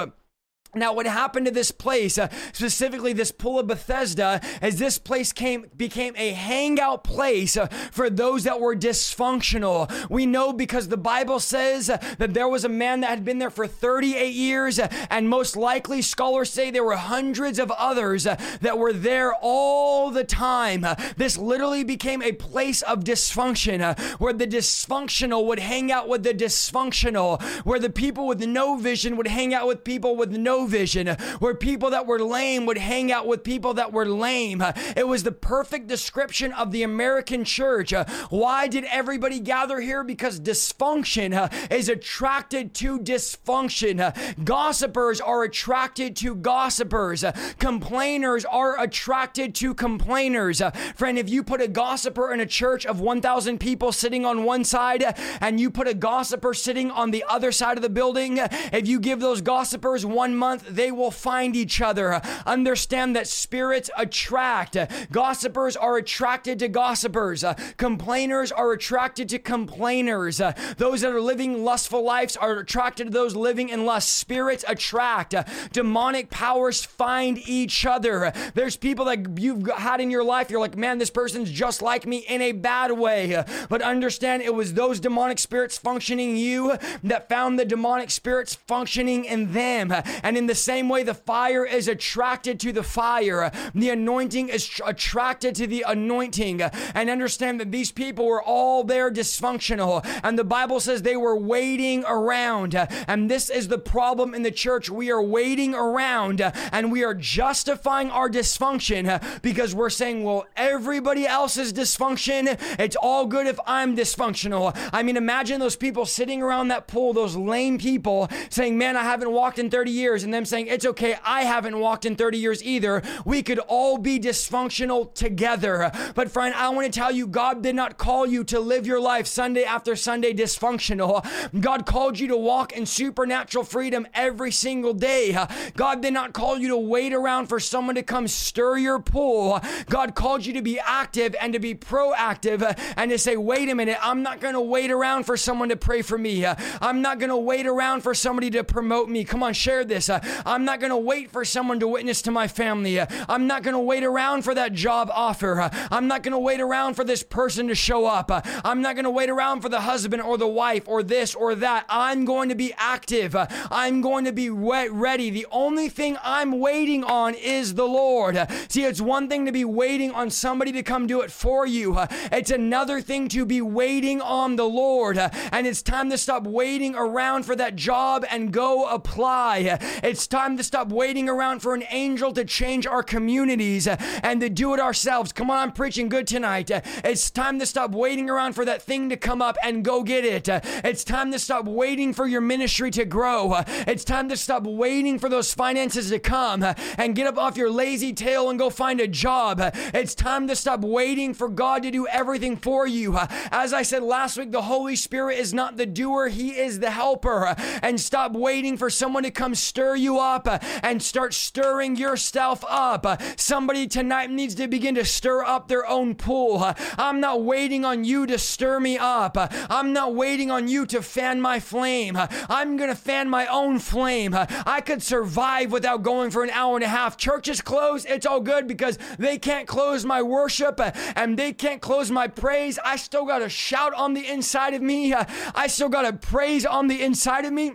[0.72, 5.32] Now, what happened to this place, uh, specifically this pool of Bethesda, is this place
[5.32, 9.90] came became a hangout place uh, for those that were dysfunctional.
[10.08, 13.40] We know because the Bible says uh, that there was a man that had been
[13.40, 18.24] there for 38 years, uh, and most likely scholars say there were hundreds of others
[18.24, 20.84] uh, that were there all the time.
[20.84, 26.22] Uh, this literally became a place of dysfunction, where the dysfunctional would hang out with
[26.22, 30.59] the dysfunctional, where the people with no vision would hang out with people with no
[30.66, 31.08] vision,
[31.38, 34.62] where people that were lame would hang out with people that were lame.
[34.96, 37.92] It was the perfect description of the American church.
[38.30, 40.04] Why did everybody gather here?
[40.04, 44.44] Because dysfunction uh, is attracted to dysfunction.
[44.44, 47.24] Gossipers are attracted to gossipers.
[47.58, 50.62] Complainers are attracted to complainers.
[50.94, 54.64] Friend, if you put a gossiper in a church of 1,000 people sitting on one
[54.64, 55.04] side
[55.40, 58.38] and you put a gossiper sitting on the other side of the building,
[58.72, 62.20] if you give those gossipers one month, month, they will find each other.
[62.44, 64.76] Understand that spirits attract.
[65.12, 67.44] Gossipers are attracted to gossipers.
[67.76, 70.40] Complainers are attracted to complainers.
[70.76, 74.12] Those that are living lustful lives are attracted to those living in lust.
[74.14, 75.34] Spirits attract.
[75.72, 78.32] Demonic powers find each other.
[78.54, 82.06] There's people that you've had in your life, you're like, man, this person's just like
[82.06, 83.44] me in a bad way.
[83.68, 89.24] But understand it was those demonic spirits functioning you that found the demonic spirits functioning
[89.24, 89.92] in them.
[90.22, 94.66] And in the same way the fire is attracted to the fire, the anointing is
[94.66, 96.62] tr- attracted to the anointing.
[96.94, 100.00] And understand that these people were all there dysfunctional.
[100.24, 102.74] And the Bible says they were waiting around.
[102.74, 104.88] And this is the problem in the church.
[104.88, 111.26] We are waiting around and we are justifying our dysfunction because we're saying, well, everybody
[111.26, 112.58] else is dysfunction.
[112.80, 114.74] It's all good if I'm dysfunctional.
[114.90, 119.02] I mean, imagine those people sitting around that pool, those lame people saying, man, I
[119.02, 122.38] haven't walked in 30 years and them saying, It's okay, I haven't walked in 30
[122.38, 123.02] years either.
[123.24, 125.90] We could all be dysfunctional together.
[126.14, 129.00] But, friend, I want to tell you, God did not call you to live your
[129.00, 131.26] life Sunday after Sunday dysfunctional.
[131.60, 135.36] God called you to walk in supernatural freedom every single day.
[135.76, 139.60] God did not call you to wait around for someone to come stir your pool.
[139.88, 143.74] God called you to be active and to be proactive and to say, wait a
[143.74, 146.46] minute, I'm not going to wait around for someone to pray for me.
[146.46, 149.24] I'm not going to wait around for somebody to promote me.
[149.24, 150.10] Come on, share this.
[150.22, 152.98] Uh, I'm not going to wait for someone to witness to my family.
[152.98, 155.60] Uh, I'm not going to wait around for that job offer.
[155.60, 158.30] Uh, I'm not going to wait around for this person to show up.
[158.64, 161.54] I'm not going to wait around for the husband or the wife or this or
[161.56, 161.84] that.
[161.88, 163.36] I'm going to be active.
[163.70, 165.30] I'm going to be ready.
[165.30, 168.38] The only thing I'm waiting on is the Lord.
[168.68, 171.98] See, it's one thing to be waiting on somebody to come do it for you,
[172.32, 175.18] it's another thing to be waiting on the Lord.
[175.18, 179.78] And it's time to stop waiting around for that job and go apply.
[180.02, 184.40] It's time to stop waiting around for an angel to change our communities uh, and
[184.40, 185.32] to do it ourselves.
[185.32, 186.70] Come on, I'm preaching good tonight.
[186.70, 190.02] Uh, it's time to stop waiting around for that thing to come up and go
[190.02, 190.48] get it.
[190.48, 193.62] Uh, it's time to stop waiting for your ministry to grow.
[193.86, 196.64] It's time to stop waiting for those finances to come
[196.98, 199.60] and get up off your lazy tail and go find a job.
[199.94, 203.18] It's time to stop waiting for God to do everything for you.
[203.50, 206.90] As I said last week, the Holy Spirit is not the doer, He is the
[206.90, 207.54] helper.
[207.82, 212.64] And stop waiting for someone to come stir you up uh, and start stirring yourself
[212.68, 213.06] up.
[213.06, 216.58] Uh, somebody tonight needs to begin to stir up their own pool.
[216.64, 219.36] Uh, I'm not waiting on you to stir me up.
[219.70, 222.16] I'm not waiting on you to fan my flame.
[222.48, 224.34] I'm going to fan my own flame.
[224.34, 227.16] I could survive without going for an hour and a half.
[227.16, 228.06] Church is closed.
[228.08, 230.80] It's all good because they can't close my worship
[231.16, 232.78] and they can't close my praise.
[232.84, 235.14] I still got to shout on the inside of me.
[235.14, 237.72] I still got to praise on the inside of me.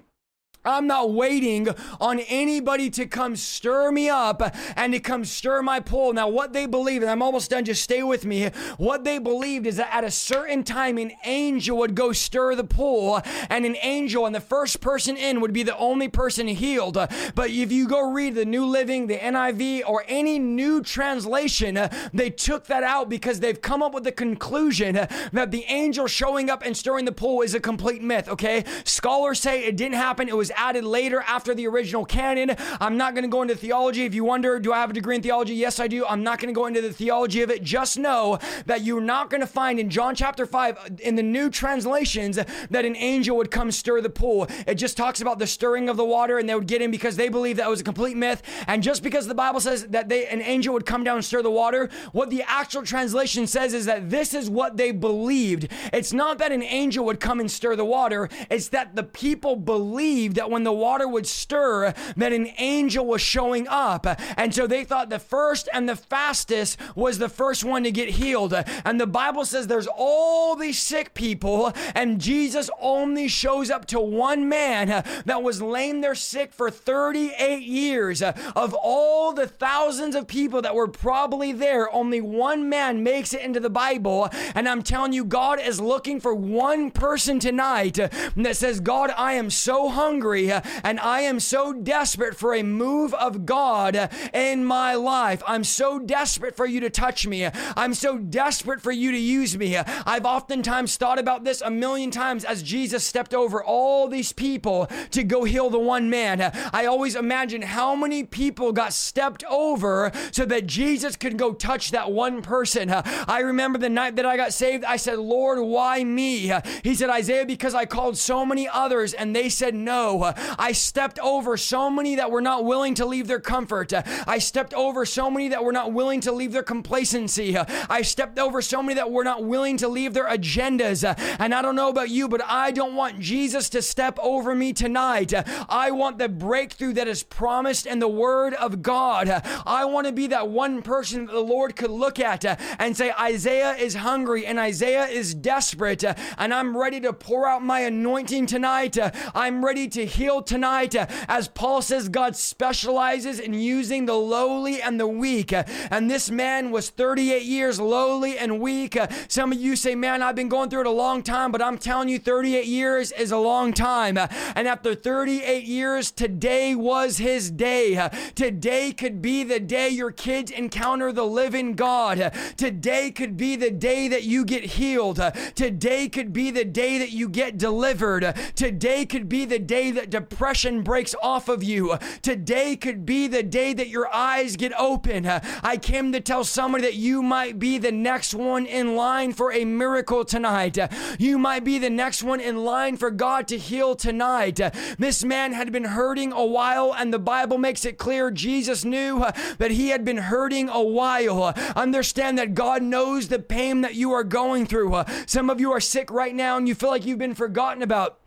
[0.66, 1.70] I'm not waiting
[2.02, 4.42] on anybody to come stir me up
[4.76, 6.14] and to come stir my pool.
[6.14, 8.48] Now, what they believe, and I'm almost done, just stay with me.
[8.78, 12.64] What they believed is that at a certain time, an angel would go stir the
[12.64, 16.96] pool, and an angel and the first person in would be the only person healed.
[16.96, 21.80] But if you go read the New Living, the NIV, or any new translation,
[22.14, 26.50] they took that out because they've come up with the conclusion that the angel showing
[26.50, 28.64] up and stirring the pool is a complete myth, okay?
[28.84, 32.56] Scholars say it didn't happen, it was added later after the original canon.
[32.80, 34.06] I'm not going to go into theology.
[34.06, 35.54] If you wonder, do I have a degree in theology?
[35.54, 36.06] Yes, I do.
[36.06, 37.64] I'm not going to go into the theology of it.
[37.64, 41.50] Just know that you're not going to find in John chapter 5 in the new
[41.50, 44.48] translations that an angel would come stir the pool.
[44.68, 47.16] It just talks about the stirring of the water and they would get in because
[47.16, 48.42] they believe that was a complete myth.
[48.68, 51.42] And just because the Bible says that they an angel would come down and stir
[51.42, 55.68] the water, what the actual translation says is that this is what they believed.
[55.94, 59.56] It's not that an angel would come and stir the water, it's that the people
[59.56, 64.06] believed that that when the water would stir, that an angel was showing up.
[64.38, 68.10] And so they thought the first and the fastest was the first one to get
[68.10, 68.54] healed.
[68.54, 74.00] And the Bible says there's all these sick people, and Jesus only shows up to
[74.00, 78.22] one man that was lame there sick for 38 years.
[78.22, 83.42] Of all the thousands of people that were probably there, only one man makes it
[83.42, 84.30] into the Bible.
[84.54, 89.34] And I'm telling you, God is looking for one person tonight that says, God, I
[89.34, 94.08] am so hungry Uh, and I am so desperate for a move of God uh,
[94.34, 95.42] in my life.
[95.48, 97.48] I'm so desperate for you to touch me.
[97.78, 99.78] I'm so desperate for you to use me.
[99.78, 104.88] I've oftentimes thought about this a million times as Jesus stepped over all these people
[105.12, 106.42] to go heal the one man.
[106.74, 111.92] I always imagine how many people got stepped over so that Jesus could go touch
[111.92, 112.90] that one person.
[112.92, 116.52] I remember the night that I got saved, I said, Lord, why me?
[116.84, 120.25] He said, Isaiah, because I called so many others and they said no.
[120.58, 123.94] I stepped over so many that were not willing to leave their comfort.
[124.28, 127.58] I stepped over so many that were not willing to leave their complacency.
[127.58, 131.04] I stepped over so many that were not willing to leave their agendas.
[131.40, 134.74] And I don't know about you, but I don't want Jesus to step over me
[134.74, 135.34] tonight.
[135.70, 139.30] I want the breakthrough that is promised in the Word of God.
[139.66, 142.46] I want to be that one person that the Lord could look at
[142.80, 147.64] and say, Isaiah is hungry and Isaiah is desperate, and I'm ready to pour out
[147.64, 148.98] my anointing tonight.
[149.34, 150.96] I'm ready to heal tonight.
[150.96, 155.52] Uh, as Paul says, God specializes in using the lowly and the weak.
[155.54, 158.96] Uh, and this man was 38 years lowly and weak.
[158.96, 161.62] Uh, some of you say, Man, I've been going through it a long time, but
[161.62, 164.18] I'm telling you, 38 years is a long time.
[164.18, 168.10] And after 38 years, today was his day.
[168.36, 172.34] Today could be the day your kids encounter the living God.
[172.58, 175.20] Today could be the day that you get healed.
[175.56, 178.36] Today could be the day that you get delivered.
[178.56, 181.98] Today could be the day that depression breaks off of you.
[182.22, 185.26] Today could be the day that your eyes get open.
[185.26, 189.52] I came to tell somebody that you might be the next one in line for
[189.52, 190.78] a miracle tonight.
[191.20, 194.60] You might be the next one in line for God to heal tonight.
[195.00, 199.26] This man had been hurting a while, and the Bible makes it clear Jesus knew
[199.58, 201.54] that he had been hurting a while.
[201.76, 205.04] Understand that God knows the pain that you are going through.
[205.26, 208.20] Some of you are sick right now and you feel like you've been forgotten about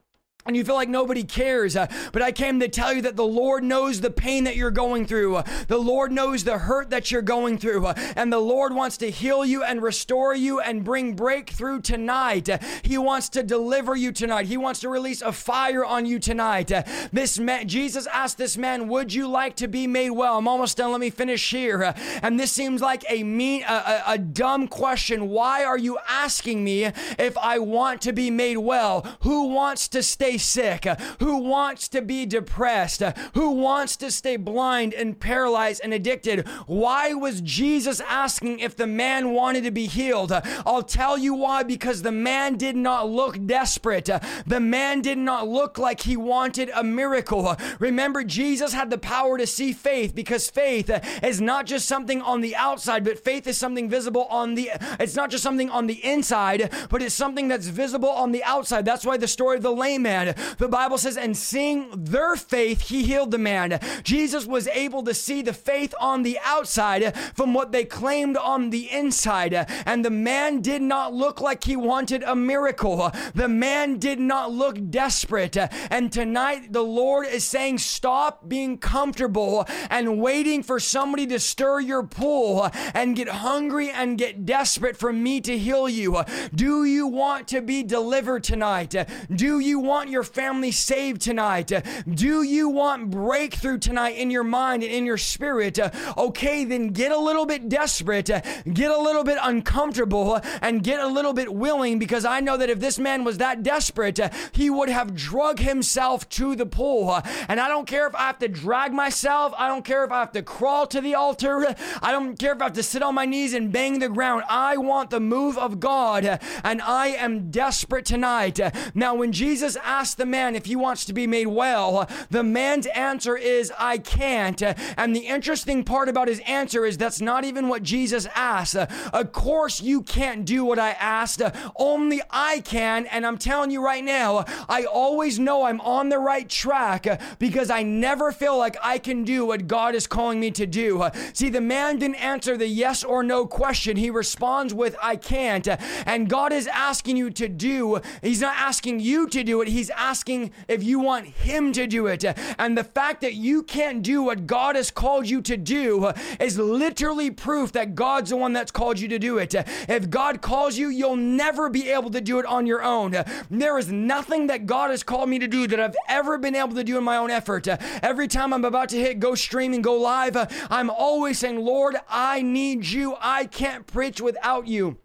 [0.48, 1.76] and you feel like nobody cares.
[1.76, 4.70] Uh, but I came to tell you that the Lord knows the pain that you're
[4.70, 5.36] going through.
[5.36, 7.84] Uh, the Lord knows the hurt that you're going through.
[7.84, 12.48] Uh, and the Lord wants to heal you and restore you and bring breakthrough tonight.
[12.48, 14.46] Uh, he wants to deliver you tonight.
[14.46, 16.72] He wants to release a fire on you tonight.
[16.72, 16.82] Uh,
[17.12, 20.78] this man, Jesus asked this man, "Would you like to be made well?" I'm almost
[20.78, 20.92] done.
[20.92, 21.84] Let me finish here.
[21.84, 21.92] Uh,
[22.22, 25.28] and this seems like a mean, a, a, a dumb question.
[25.28, 26.84] Why are you asking me
[27.18, 29.06] if I want to be made well?
[29.20, 34.10] Who wants to stay sick, uh, who wants to be depressed, uh, who wants to
[34.10, 36.46] stay blind and paralyzed and addicted.
[36.66, 40.32] Why was Jesus asking if the man wanted to be healed?
[40.32, 44.08] Uh, I'll tell you why because the man did not look desperate.
[44.46, 47.56] The man did not look like he wanted a miracle.
[47.78, 50.90] Remember, Jesus had the power to see faith because faith
[51.22, 55.16] is not just something on the outside, but faith is something visible on the, it's
[55.16, 58.84] not just something on the inside, but it's something that's visible on the outside.
[58.84, 60.17] That's why the story of the lame man
[60.58, 63.80] the Bible says, and seeing their faith, he healed the man.
[64.02, 68.70] Jesus was able to see the faith on the outside from what they claimed on
[68.70, 69.54] the inside.
[69.86, 73.10] And the man did not look like he wanted a miracle.
[73.34, 75.56] The man did not look desperate.
[75.90, 81.80] And tonight, the Lord is saying, stop being comfortable and waiting for somebody to stir
[81.80, 86.22] your pool and get hungry and get desperate for me to heal you.
[86.54, 88.94] Do you want to be delivered tonight?
[89.34, 91.70] Do you want your your family saved tonight?
[92.12, 95.78] Do you want breakthrough tonight in your mind and in your spirit?
[96.18, 101.06] Okay, then get a little bit desperate, get a little bit uncomfortable, and get a
[101.06, 104.18] little bit willing because I know that if this man was that desperate,
[104.50, 107.22] he would have drug himself to the pool.
[107.46, 110.18] And I don't care if I have to drag myself, I don't care if I
[110.18, 113.14] have to crawl to the altar, I don't care if I have to sit on
[113.14, 114.42] my knees and bang the ground.
[114.48, 118.58] I want the move of God, and I am desperate tonight.
[118.96, 122.44] Now, when Jesus asked asked the man if he wants to be made well, the
[122.44, 124.62] man's answer is, I can't.
[124.96, 128.76] And the interesting part about his answer is that's not even what Jesus asked.
[128.76, 131.42] Of course, you can't do what I asked,
[131.74, 133.06] only I can.
[133.06, 137.68] And I'm telling you right now, I always know I'm on the right track because
[137.68, 141.08] I never feel like I can do what God is calling me to do.
[141.32, 143.96] See, the man didn't answer the yes or no question.
[143.96, 145.66] He responds with, I can't.
[146.06, 149.87] And God is asking you to do, He's not asking you to do it, He's
[149.88, 152.22] He's asking if you want Him to do it.
[152.58, 156.58] And the fact that you can't do what God has called you to do is
[156.58, 159.54] literally proof that God's the one that's called you to do it.
[159.54, 163.12] If God calls you, you'll never be able to do it on your own.
[163.50, 166.74] There is nothing that God has called me to do that I've ever been able
[166.74, 167.66] to do in my own effort.
[167.66, 170.36] Every time I'm about to hit go stream and go live,
[170.68, 173.16] I'm always saying, Lord, I need you.
[173.22, 174.98] I can't preach without you.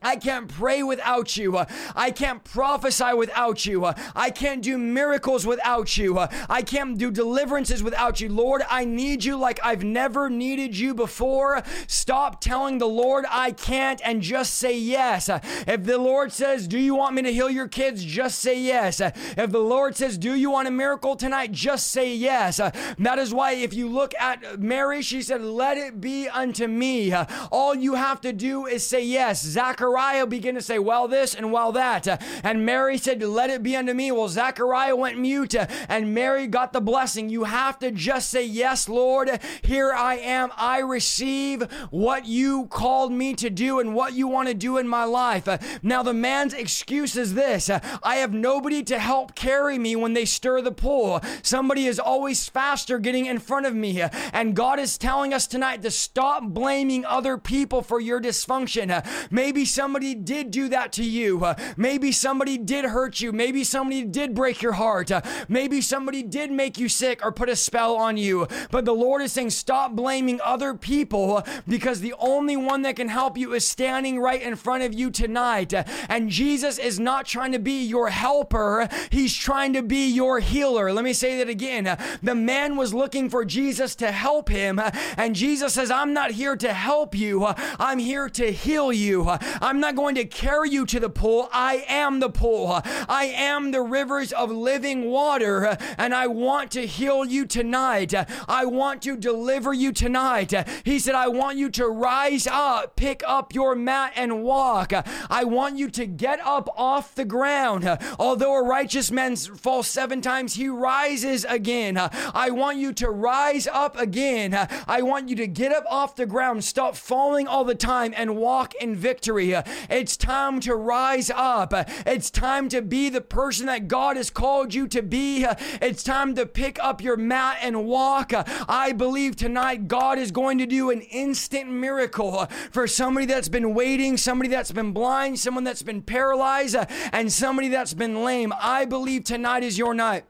[0.00, 1.58] I can't pray without you.
[1.94, 3.84] I can't prophesy without you.
[4.14, 6.18] I can't do miracles without you.
[6.48, 8.28] I can't do deliverances without you.
[8.28, 11.62] Lord, I need you like I've never needed you before.
[11.88, 15.28] Stop telling the Lord I can't and just say yes.
[15.28, 18.04] If the Lord says, Do you want me to heal your kids?
[18.04, 19.00] Just say yes.
[19.00, 21.50] If the Lord says, Do you want a miracle tonight?
[21.50, 22.58] Just say yes.
[22.58, 27.12] That is why if you look at Mary, she said, Let it be unto me.
[27.50, 29.42] All you have to do is say yes.
[29.42, 32.06] Zachariah Zechariah began to say, Well, this and well, that.
[32.06, 34.12] Uh, and Mary said, Let it be unto me.
[34.12, 37.30] Well, Zechariah went mute uh, and Mary got the blessing.
[37.30, 40.50] You have to just say, Yes, Lord, here I am.
[40.58, 44.86] I receive what you called me to do and what you want to do in
[44.86, 45.48] my life.
[45.48, 50.12] Uh, now, the man's excuse is this I have nobody to help carry me when
[50.12, 51.22] they stir the pool.
[51.42, 54.02] Somebody is always faster getting in front of me.
[54.34, 58.88] And God is telling us tonight to stop blaming other people for your dysfunction.
[59.30, 61.44] Maybe somebody did do that to you.
[61.44, 63.30] Uh, maybe somebody did hurt you.
[63.30, 65.12] Maybe somebody did break your heart.
[65.12, 68.48] Uh, maybe somebody did make you sick or put a spell on you.
[68.72, 72.96] But the Lord is saying, stop blaming other people uh, because the only one that
[72.96, 75.72] can help you is standing right in front of you tonight.
[75.72, 80.40] Uh, and Jesus is not trying to be your helper, He's trying to be your
[80.40, 80.92] healer.
[80.92, 81.86] Let me say that again.
[81.86, 84.80] Uh, the man was looking for Jesus to help him,
[85.16, 87.46] and Jesus says, I'm not here to help you,
[87.78, 89.30] I'm here to heal you.
[89.76, 91.48] Not going to carry you to the pool.
[91.52, 92.80] I am the pool.
[93.08, 98.14] I am the rivers of living water, and I want to heal you tonight.
[98.48, 100.52] I want to deliver you tonight.
[100.84, 104.92] He said, I want you to rise up, pick up your mat, and walk.
[105.30, 107.86] I want you to get up off the ground.
[108.18, 111.98] Although a righteous man falls seven times, he rises again.
[111.98, 114.54] I want you to rise up again.
[114.86, 118.36] I want you to get up off the ground, stop falling all the time, and
[118.36, 119.54] walk in victory.
[119.88, 121.72] It's time to rise up.
[122.06, 125.46] It's time to be the person that God has called you to be.
[125.80, 128.32] It's time to pick up your mat and walk.
[128.68, 133.74] I believe tonight God is going to do an instant miracle for somebody that's been
[133.74, 136.76] waiting, somebody that's been blind, someone that's been paralyzed,
[137.12, 138.52] and somebody that's been lame.
[138.60, 140.24] I believe tonight is your night.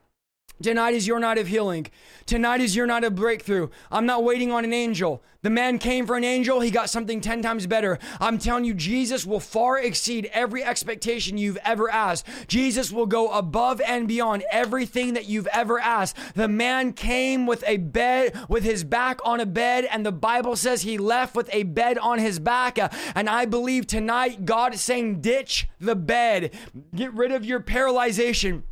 [0.61, 1.87] Tonight is your night of healing.
[2.27, 3.69] Tonight is your night of breakthrough.
[3.93, 5.23] I'm not waiting on an angel.
[5.43, 8.01] The man came for an angel, he got something 10 times better.
[8.21, 12.27] I'm telling you, Jesus will far exceed every expectation you've ever asked.
[12.49, 16.17] Jesus will go above and beyond everything that you've ever asked.
[16.35, 20.57] The man came with a bed, with his back on a bed, and the Bible
[20.57, 22.77] says he left with a bed on his back.
[23.15, 26.53] And I believe tonight God is saying, ditch the bed,
[26.93, 28.65] get rid of your paralyzation.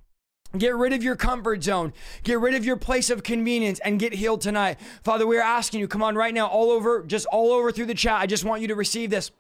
[0.59, 1.93] Get rid of your comfort zone.
[2.23, 4.79] Get rid of your place of convenience and get healed tonight.
[5.05, 7.87] Father, we are asking you, come on right now, all over, just all over through
[7.87, 8.21] the chat.
[8.21, 9.31] I just want you to receive this.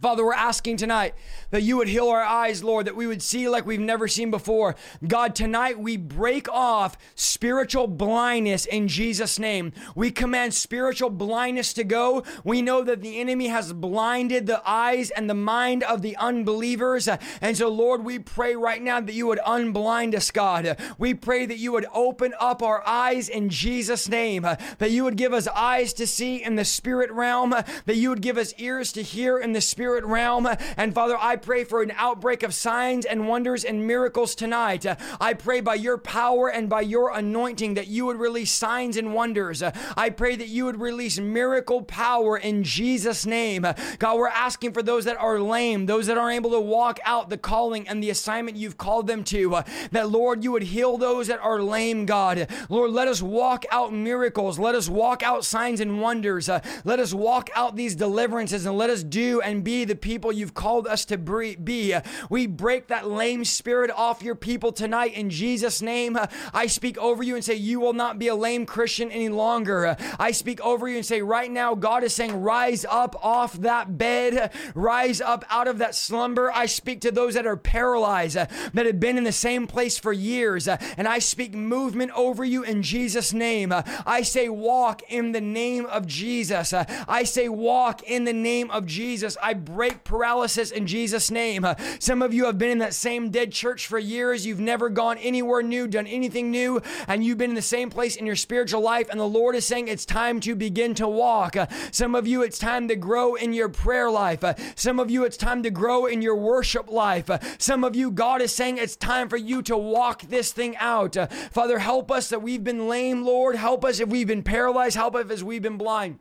[0.00, 1.14] Father, we're asking tonight
[1.50, 4.32] that you would heal our eyes, Lord, that we would see like we've never seen
[4.32, 4.74] before.
[5.06, 9.72] God, tonight we break off spiritual blindness in Jesus' name.
[9.94, 12.24] We command spiritual blindness to go.
[12.42, 17.08] We know that the enemy has blinded the eyes and the mind of the unbelievers.
[17.40, 20.80] And so, Lord, we pray right now that you would unblind us, God.
[20.98, 25.16] We pray that you would open up our eyes in Jesus' name, that you would
[25.16, 28.90] give us eyes to see in the spirit realm, that you would give us ears
[28.94, 30.46] to hear in the spirit spirit realm.
[30.76, 34.86] And Father, I pray for an outbreak of signs and wonders and miracles tonight.
[35.20, 39.12] I pray by your power and by your anointing that you would release signs and
[39.12, 39.60] wonders.
[39.96, 43.66] I pray that you would release miracle power in Jesus' name.
[43.98, 47.28] God, we're asking for those that are lame, those that aren't able to walk out
[47.28, 51.26] the calling and the assignment you've called them to, that Lord, you would heal those
[51.26, 52.46] that are lame, God.
[52.68, 54.60] Lord, let us walk out miracles.
[54.60, 56.48] Let us walk out signs and wonders.
[56.48, 60.30] let us walk out these deliverances and let us do and be be the people
[60.30, 61.96] you've called us to be.
[62.28, 66.18] We break that lame spirit off your people tonight in Jesus' name.
[66.52, 69.96] I speak over you and say, You will not be a lame Christian any longer.
[70.18, 73.96] I speak over you and say, Right now, God is saying, Rise up off that
[73.96, 76.52] bed, rise up out of that slumber.
[76.52, 80.12] I speak to those that are paralyzed, that have been in the same place for
[80.12, 83.72] years, and I speak movement over you in Jesus' name.
[83.72, 86.74] I say, Walk in the name of Jesus.
[86.74, 89.38] I say, Walk in the name of Jesus.
[89.42, 91.64] I break paralysis in Jesus' name.
[91.64, 94.46] Uh, some of you have been in that same dead church for years.
[94.46, 98.16] You've never gone anywhere new, done anything new, and you've been in the same place
[98.16, 99.08] in your spiritual life.
[99.08, 101.56] And the Lord is saying it's time to begin to walk.
[101.56, 104.44] Uh, some of you, it's time to grow in your prayer life.
[104.44, 107.30] Uh, some of you, it's time to grow in your worship life.
[107.58, 111.16] Some of you, God is saying it's time for you to walk this thing out.
[111.50, 113.56] Father, help us that we've been lame, Lord.
[113.56, 114.96] Help us if we've been paralyzed.
[114.96, 116.18] Help us if we've been blind.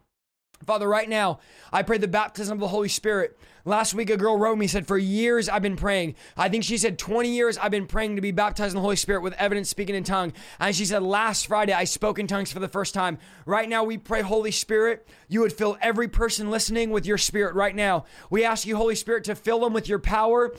[0.65, 1.39] Father, right now,
[1.71, 3.37] I pray the baptism of the Holy Spirit.
[3.63, 6.15] Last week, a girl wrote me, said, For years I've been praying.
[6.35, 8.95] I think she said, 20 years I've been praying to be baptized in the Holy
[8.95, 10.33] Spirit with evidence speaking in tongue.
[10.59, 13.19] And she said, Last Friday I spoke in tongues for the first time.
[13.45, 17.53] Right now, we pray, Holy Spirit, you would fill every person listening with your spirit
[17.53, 18.05] right now.
[18.29, 20.51] We ask you, Holy Spirit, to fill them with your power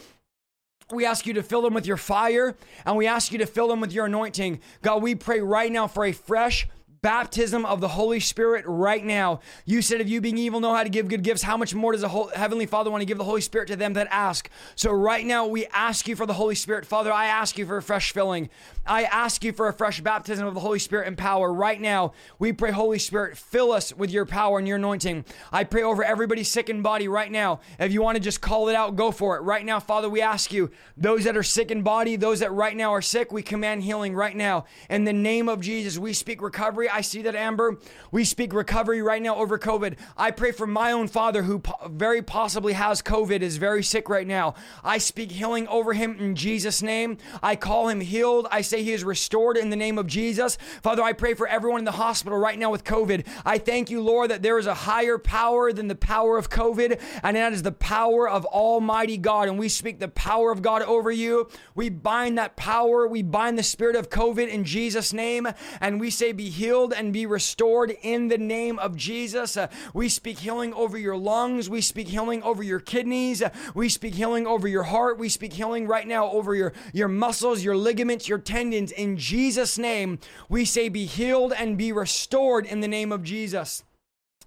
[0.90, 3.68] we ask you to fill them with your fire and we ask you to fill
[3.68, 4.60] them with your anointing.
[4.82, 6.68] God, we pray right now for a fresh
[7.02, 9.40] baptism of the Holy Spirit right now.
[9.66, 11.90] You said, if you being evil know how to give good gifts, how much more
[11.90, 14.48] does the Heavenly Father want to give the Holy Spirit to them that ask?
[14.76, 16.86] So right now, we ask you for the Holy Spirit.
[16.86, 18.50] Father, I ask you for a fresh filling.
[18.86, 22.12] I ask you for a fresh baptism of the Holy Spirit and power right now.
[22.38, 25.24] We pray, Holy Spirit, fill us with your power and your anointing.
[25.50, 27.58] I pray over everybody sick in body right now.
[27.80, 29.40] If you want to just call it out, go for it.
[29.40, 32.76] Right now, Father, we ask you, those that are sick in body, those that right
[32.76, 34.66] now are sick, we command healing right now.
[34.88, 36.91] In the name of Jesus, we speak recovery.
[36.92, 37.78] I see that, Amber.
[38.10, 39.96] We speak recovery right now over COVID.
[40.16, 44.10] I pray for my own father who po- very possibly has COVID, is very sick
[44.10, 44.54] right now.
[44.84, 47.16] I speak healing over him in Jesus' name.
[47.42, 48.46] I call him healed.
[48.50, 50.58] I say he is restored in the name of Jesus.
[50.82, 53.26] Father, I pray for everyone in the hospital right now with COVID.
[53.46, 57.00] I thank you, Lord, that there is a higher power than the power of COVID,
[57.22, 59.48] and that is the power of Almighty God.
[59.48, 61.48] And we speak the power of God over you.
[61.74, 63.06] We bind that power.
[63.08, 65.48] We bind the spirit of COVID in Jesus' name,
[65.80, 66.50] and we say, be
[66.82, 69.56] healed and be restored in the name of Jesus.
[69.56, 71.70] Uh, we speak healing over your lungs.
[71.70, 73.40] We speak healing over your kidneys.
[73.40, 75.16] Uh, we speak healing over your heart.
[75.16, 78.90] We speak healing right now over your, your muscles, your ligaments, your tendons.
[78.90, 80.18] In Jesus' name,
[80.48, 83.84] we say, be healed and be restored in the name of Jesus.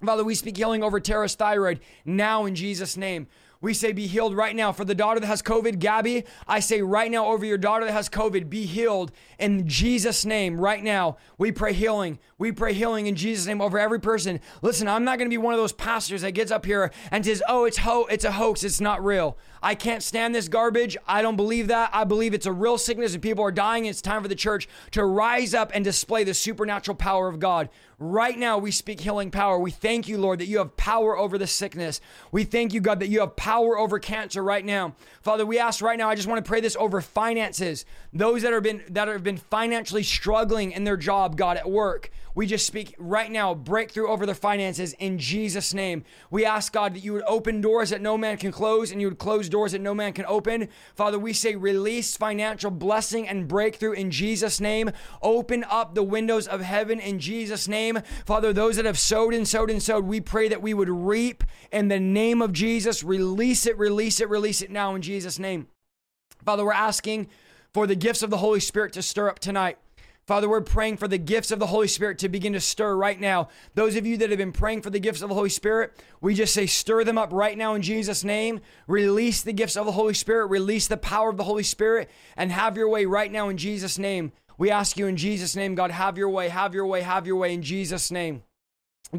[0.03, 3.28] Father, we speak healing over Tara's thyroid now in Jesus' name.
[3.66, 4.72] We say, be healed right now.
[4.72, 7.94] For the daughter that has COVID, Gabby, I say right now over your daughter that
[7.94, 11.18] has COVID, be healed in Jesus' name right now.
[11.40, 12.20] We pray healing.
[12.38, 14.40] We pray healing in Jesus' name over every person.
[14.62, 17.26] Listen, I'm not going to be one of those pastors that gets up here and
[17.26, 18.64] says, oh, it's, ho- it's a hoax.
[18.64, 19.36] It's not real.
[19.64, 20.96] I can't stand this garbage.
[21.08, 21.90] I don't believe that.
[21.92, 23.86] I believe it's a real sickness and people are dying.
[23.86, 27.70] It's time for the church to rise up and display the supernatural power of God.
[27.98, 29.58] Right now, we speak healing power.
[29.58, 32.02] We thank you, Lord, that you have power over the sickness.
[32.30, 34.96] We thank you, God, that you have power over cancer right now.
[35.22, 37.86] Father, we ask right now, I just want to pray this over finances.
[38.12, 42.12] Those that have been that have been financially struggling in their job, God, at work.
[42.36, 46.03] We just speak right now, breakthrough over their finances in Jesus' name.
[46.30, 49.07] We ask, God, that you would open doors that no man can close and you
[49.07, 50.68] would close doors that no man can open.
[50.95, 54.91] Father, we say release financial blessing and breakthrough in Jesus' name.
[55.22, 57.99] Open up the windows of heaven in Jesus' name.
[58.26, 61.41] Father, those that have sowed and sowed and sowed, we pray that we would reap
[61.72, 63.02] in the name of Jesus.
[63.02, 65.68] Release it, release it, release it now in Jesus' name.
[66.44, 67.30] Father, we're asking
[67.74, 69.78] for the gifts of the Holy Spirit to stir up tonight.
[70.28, 73.20] Father, we're praying for the gifts of the Holy Spirit to begin to stir right
[73.20, 73.48] now.
[73.76, 76.34] Those of you that have been praying for the gifts of the Holy Spirit, we
[76.34, 78.60] just say, stir them up right now in Jesus' name.
[78.88, 82.52] Release the gifts of the Holy Spirit, release the power of the Holy Spirit, and
[82.52, 84.32] have your way right now in Jesus' name.
[84.58, 87.36] We ask you in Jesus' name, God, have your way, have your way, have your
[87.36, 88.42] way in Jesus' name.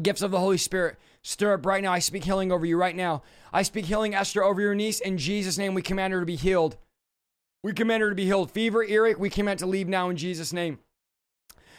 [0.01, 1.93] Gifts of the Holy Spirit, stir up right now.
[1.93, 3.23] I speak healing over you right now.
[3.53, 4.99] I speak healing, Esther, over your niece.
[4.99, 6.75] In Jesus' name, we command her to be healed.
[7.63, 8.51] We command her to be healed.
[8.51, 10.79] Fever, earache, we command to leave now in Jesus' name.